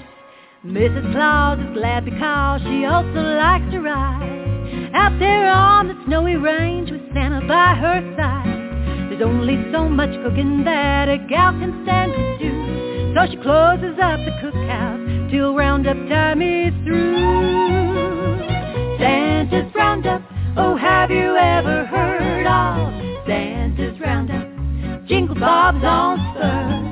[0.65, 1.13] Mrs.
[1.13, 4.91] Claus is glad because she also likes to ride.
[4.95, 9.11] Out there on the snowy range with Santa by her side.
[9.11, 13.15] There's only so much cooking that a gal can stand to do.
[13.15, 17.17] So she closes up the cookhouse till roundup time is through.
[18.99, 20.23] Santa's roundup
[20.59, 25.07] Oh, have you ever heard of Santa's Roundup?
[25.07, 26.86] Jingle bobs on spurs.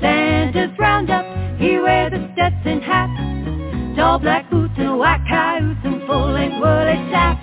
[0.00, 1.24] Santa's Roundup,
[1.58, 7.38] he wears a Stetson hat, tall black boots and white cayuse and full-length woolly sack.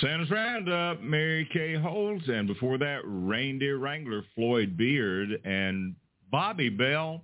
[0.00, 5.94] Santa's Roundup, Mary Kaye Holtz, and before that, Reindeer Wrangler, Floyd Beard, and
[6.32, 7.22] Bobbi Bell.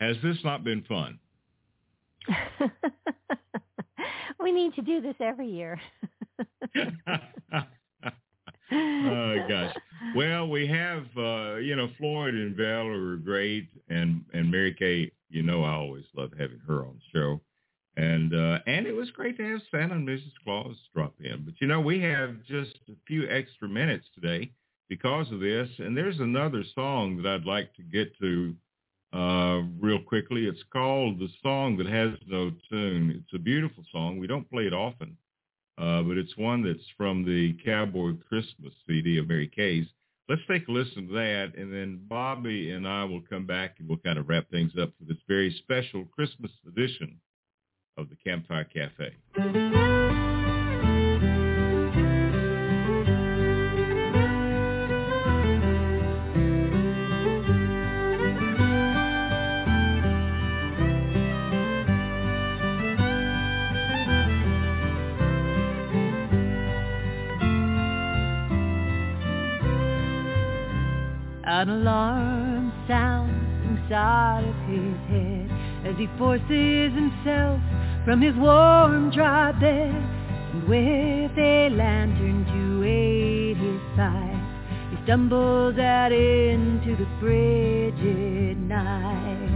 [0.00, 1.20] Has this not been fun?
[4.40, 5.80] we need to do this every year.
[8.72, 9.74] oh gosh.
[10.16, 15.12] Well, we have uh, you know Floyd and Val are great, and and Mary Kaye.
[15.30, 17.40] You know, I always love having her on the show.
[17.96, 20.32] And uh, and it was great to have Santa and Mrs.
[20.44, 21.42] Claus drop in.
[21.44, 24.50] But you know, we have just a few extra minutes today
[24.88, 25.68] because of this.
[25.78, 28.54] And there's another song that I'd like to get to
[29.12, 30.46] uh, real quickly.
[30.46, 34.18] It's called "The Song That Has No Tune." It's a beautiful song.
[34.18, 35.14] We don't play it often,
[35.76, 39.86] uh, but it's one that's from the Cowboy Christmas CD of Mary Kaye's.
[40.30, 43.86] Let's take a listen to that, and then Bobbi and I will come back and
[43.86, 47.20] we'll kind of wrap things up for this very special Christmas edition
[47.96, 49.12] of the Campfire Cafe.
[71.44, 73.30] An alarm sounds
[73.68, 75.50] inside of his head
[75.86, 77.60] as he forces himself
[78.04, 79.94] from his warm, dry bed.
[80.52, 84.42] And with a lantern to aid his sight,
[84.90, 89.50] he stumbles out into the frigid night.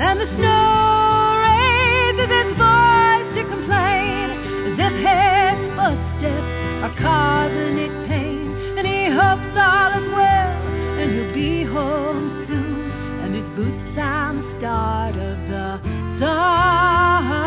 [0.00, 4.26] And the snow raises its voice to complain
[4.68, 6.52] as if his footsteps
[6.84, 8.76] are causing it pain.
[8.78, 10.52] And he hopes all is well
[11.00, 12.90] and he'll be home soon.
[13.24, 15.80] And his boots sound the start of the
[16.20, 17.39] song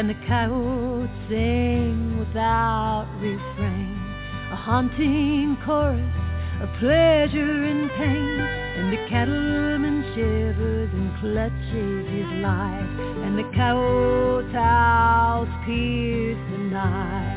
[0.00, 4.00] And the coyotes sing without refrain,
[4.50, 6.00] a haunting chorus
[6.62, 8.40] of pleasure and pain.
[8.80, 12.96] And the cattleman shivers and clutches his life,
[13.26, 17.36] and the coyote's howls pierce the night.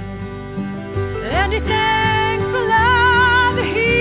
[1.35, 3.93] And he thanks the Lord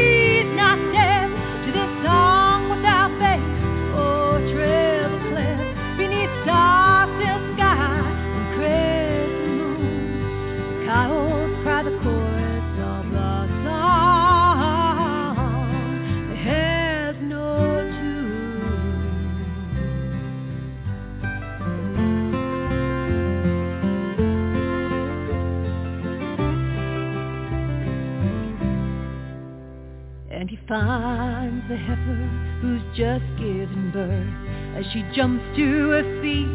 [30.72, 32.30] finds the heifer
[32.62, 36.48] who's just given birth as she jumps to her feet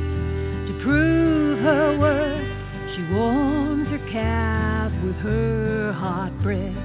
[0.66, 2.96] to prove her worth.
[2.96, 6.82] She warms her calf with her hot breath.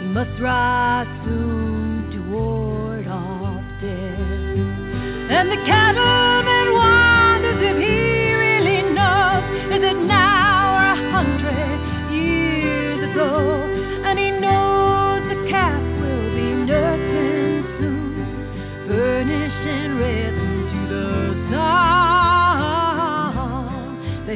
[0.00, 5.36] He must rise soon to ward off death.
[5.36, 6.39] And the cattleman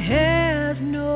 [0.05, 1.15] has no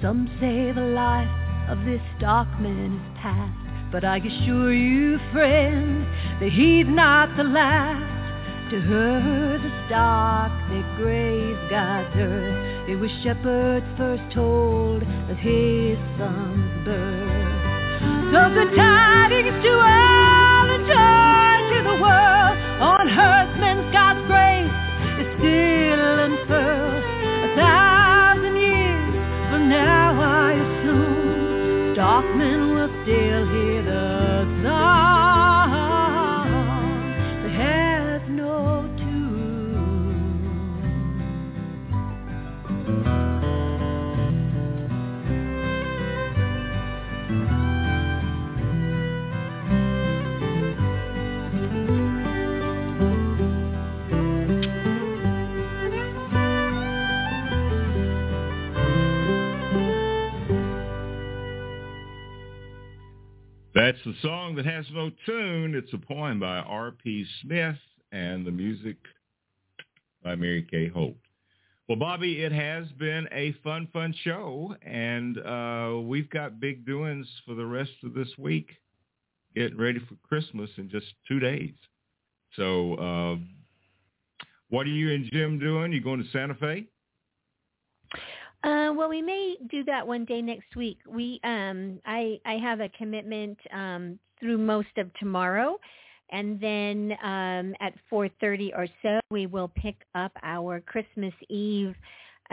[0.00, 1.28] Some say the life
[1.68, 6.06] of this stockman is past, but I assure you, friend,
[6.40, 8.18] that he's not the last.
[8.70, 15.96] To her, the stock that grazed God's earth, it was shepherds first told of his
[16.18, 18.02] son's birth.
[18.34, 22.56] So good tidings to all and joy to the world.
[22.82, 24.74] On herdsmen, God's grace
[25.22, 27.04] is still unfurled.
[27.46, 29.14] A thousand years
[29.54, 33.69] from now, I assume, stockmen will still hear
[63.90, 65.74] That's the song that has no tune.
[65.74, 67.26] It's a poem by R.P.
[67.42, 67.74] Smith
[68.12, 68.96] and the music
[70.22, 71.16] by Mary Kaye Holt.
[71.88, 77.26] Well, Bobbi, it has been a fun, fun show, and uh, we've got big doings
[77.44, 78.68] for the rest of this week,
[79.56, 81.74] getting ready for Christmas in just two days.
[82.54, 83.36] So uh,
[84.68, 85.92] what are you and Jim doing?
[85.92, 86.86] You going to Santa Fe?
[88.62, 90.98] Uh, well, we may do that one day next week.
[91.08, 95.78] We, um, I, I have a commitment um, through most of tomorrow,
[96.30, 101.94] and then um, at 4:30 or so, we will pick up our Christmas Eve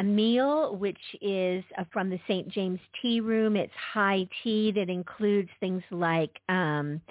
[0.03, 2.47] meal, which is uh, from the St.
[2.49, 3.55] James Tea Room.
[3.55, 7.01] It's high tea that includes things like um,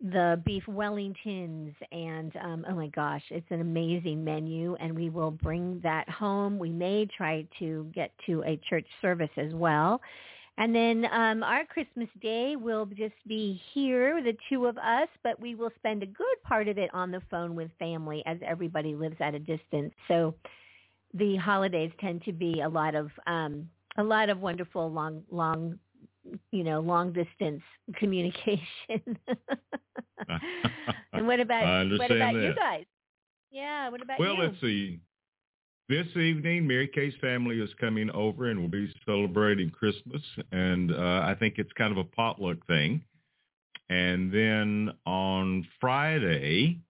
[0.00, 5.30] the beef Wellingtons and um, oh my gosh, it's an amazing menu, and we will
[5.30, 6.58] bring that home.
[6.58, 10.00] We may try to get to a church service as well.
[10.56, 15.40] And then um, our Christmas Day will just be here, the two of us, but
[15.40, 18.94] we will spend a good part of it on the phone with family as everybody
[18.94, 19.92] lives at a distance.
[20.06, 20.34] So
[21.12, 25.78] the holidays tend to be a lot of um, a lot of wonderful long long
[26.50, 27.62] you know long distance
[27.96, 28.60] communication.
[31.12, 32.34] and what about what about that.
[32.34, 32.84] you guys?
[33.50, 34.42] Yeah, what about well, you?
[34.42, 35.00] let's see.
[35.88, 40.22] this evening, Mary Kaye's family is coming over and we'll be celebrating Christmas.
[40.50, 43.02] And uh, I think it's kind of a potluck thing.
[43.88, 46.80] And then on Friday,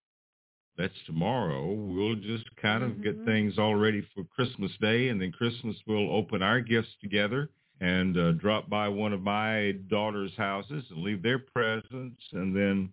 [0.78, 3.02] that's tomorrow, we'll just kind of mm-hmm.
[3.02, 5.08] get things all ready for Christmas Day.
[5.08, 9.72] And then Christmas, we'll open our gifts together and uh, drop by one of my
[9.88, 12.22] daughter's houses and leave their presents.
[12.32, 12.90] And then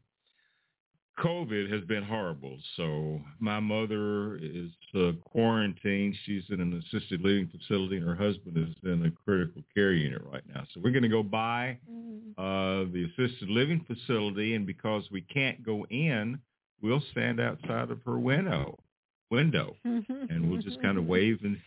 [1.19, 2.57] COVID has been horrible.
[2.77, 6.15] So my mother is uh, quarantined.
[6.25, 10.21] She's in an assisted living facility, and her husband is in a critical care unit
[10.31, 10.63] right now.
[10.73, 12.39] So we're going to go by mm-hmm.
[12.39, 16.39] uh, the assisted living facility, and because we can't go in,
[16.81, 18.79] we'll stand outside of her window,
[19.29, 21.57] window, and we'll just kind of wave and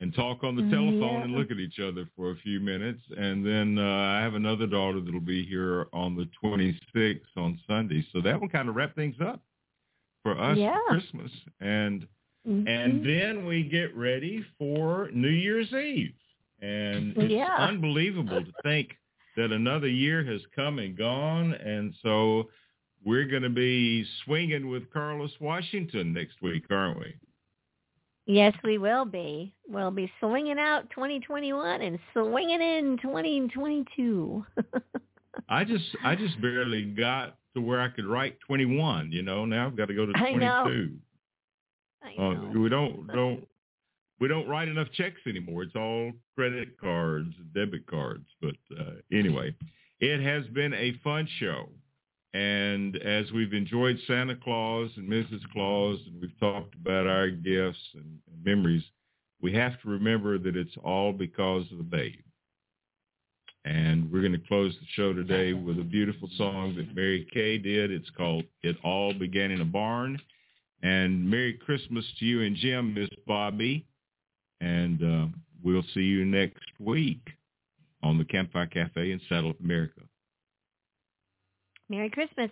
[0.00, 1.22] and talk on the mm, telephone yeah.
[1.24, 3.00] and look at each other for a few minutes.
[3.16, 8.04] And then uh, I have another daughter that'll be here on the 26th on Sunday.
[8.12, 9.42] So that will kind of wrap things up
[10.22, 10.74] for us yeah.
[10.88, 11.30] for Christmas.
[11.60, 12.06] And
[12.48, 12.66] mm-hmm.
[12.66, 16.14] and then we get ready for New Year's Eve.
[16.62, 17.56] And it's yeah.
[17.58, 18.96] unbelievable to think
[19.36, 21.52] that another year has come and gone.
[21.52, 22.48] And so
[23.04, 27.14] we're going to be swinging with Carlos Washington next week, aren't we?
[28.26, 29.54] Yes, we will be.
[29.68, 34.46] We'll be swinging out 2021 and swinging in 2022.
[35.48, 39.10] I just I just barely got to where I could write 21.
[39.10, 40.22] You know, now I've got to go to 22.
[40.22, 40.88] I know.
[42.02, 42.30] I know.
[42.30, 43.46] Uh, we don't don't
[44.20, 45.62] we don't write enough checks anymore.
[45.62, 48.26] It's all credit cards, debit cards.
[48.40, 49.54] But uh, anyway,
[49.98, 51.68] it has been a fun show.
[52.32, 55.40] And as we've enjoyed Santa Claus and Mrs.
[55.52, 58.84] Claus, and we've talked about our gifts and, and memories,
[59.42, 62.20] we have to remember that it's all because of the babe.
[63.64, 67.58] And we're going to close the show today with a beautiful song that Mary Kaye
[67.58, 67.90] did.
[67.90, 70.18] It's called It All Began in a Barn.
[70.82, 73.84] And Merry Christmas to you and Jim, Miss Bobbi.
[74.62, 75.26] And uh,
[75.62, 77.20] we'll see you next week
[78.02, 80.00] on the Campfire Cafe in Saddle America.
[81.90, 82.50] Merry Christmas.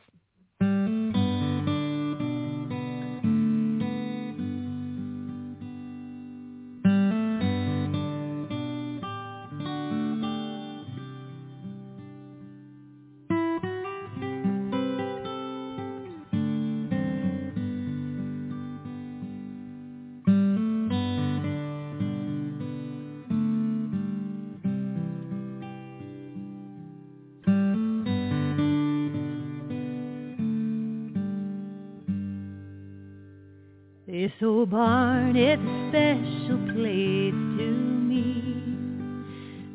[35.50, 37.68] It's a special place to
[38.10, 38.26] me.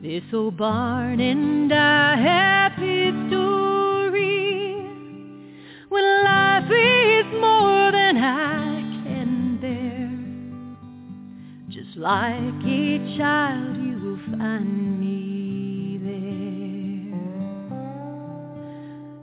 [0.03, 4.85] This old barn and a happy story.
[5.89, 10.11] When life is more than I can bear,
[11.69, 17.17] just like a child, you will find me there.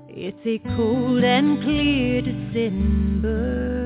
[0.09, 3.80] It's a cold and clear December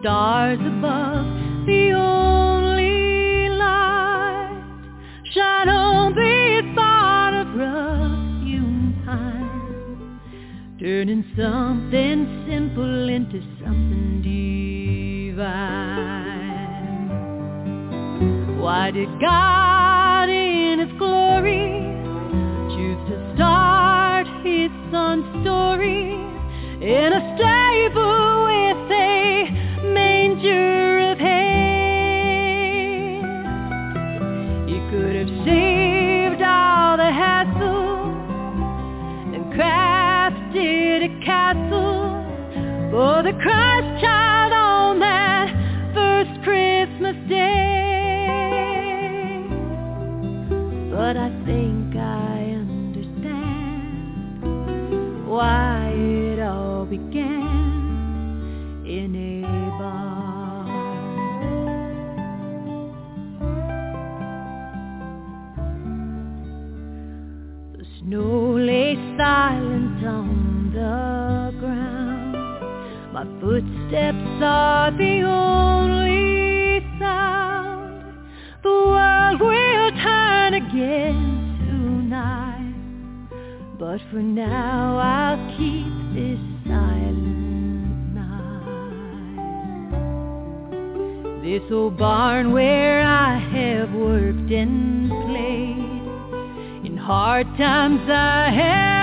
[0.00, 1.26] stars above,
[1.66, 4.62] the only light
[5.68, 10.20] on this spot of rough-hewn pine,
[10.80, 15.50] turning something simple into something divine.
[18.58, 19.69] Why did God
[51.10, 53.26] But I think I understand
[55.26, 59.42] why it all began in a
[59.76, 60.66] bar.
[67.76, 72.36] The Snow lay silent on the ground.
[73.12, 75.79] My footsteps are the only
[80.80, 82.74] again tonight.
[83.78, 88.64] But for now I'll keep this silent night.
[91.42, 98.99] This old barn where I have worked and played In hard times I have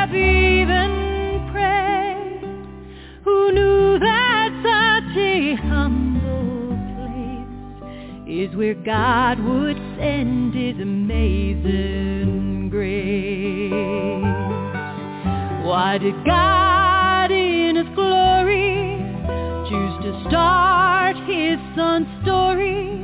[8.57, 13.71] where God would send his amazing grace.
[15.63, 18.97] Why did God in his glory
[19.69, 22.97] choose to start his son's story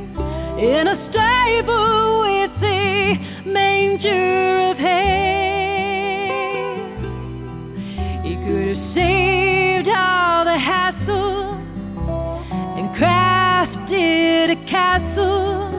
[0.58, 3.14] in a stable with a
[3.46, 5.23] manger of hay?
[14.94, 15.70] Castle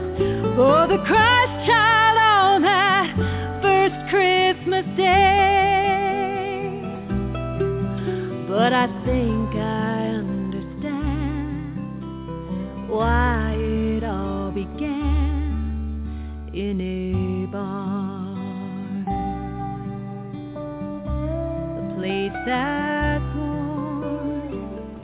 [0.56, 3.16] for the Christ child on that
[3.62, 6.80] first Christmas day.
[8.46, 11.78] But I think I understand
[12.90, 14.90] why it all began
[16.52, 19.06] in a barn.
[21.78, 24.52] A place that's warm,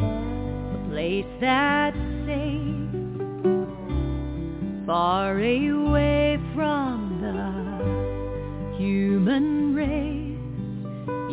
[0.01, 1.82] a place that's
[4.93, 7.33] far away from the
[8.77, 10.37] human race.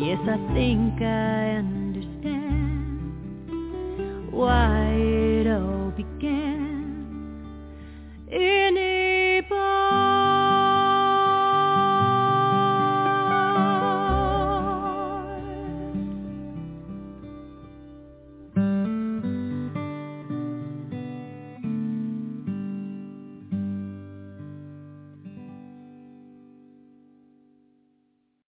[0.02, 3.12] Yes, I think I understand
[4.32, 5.19] why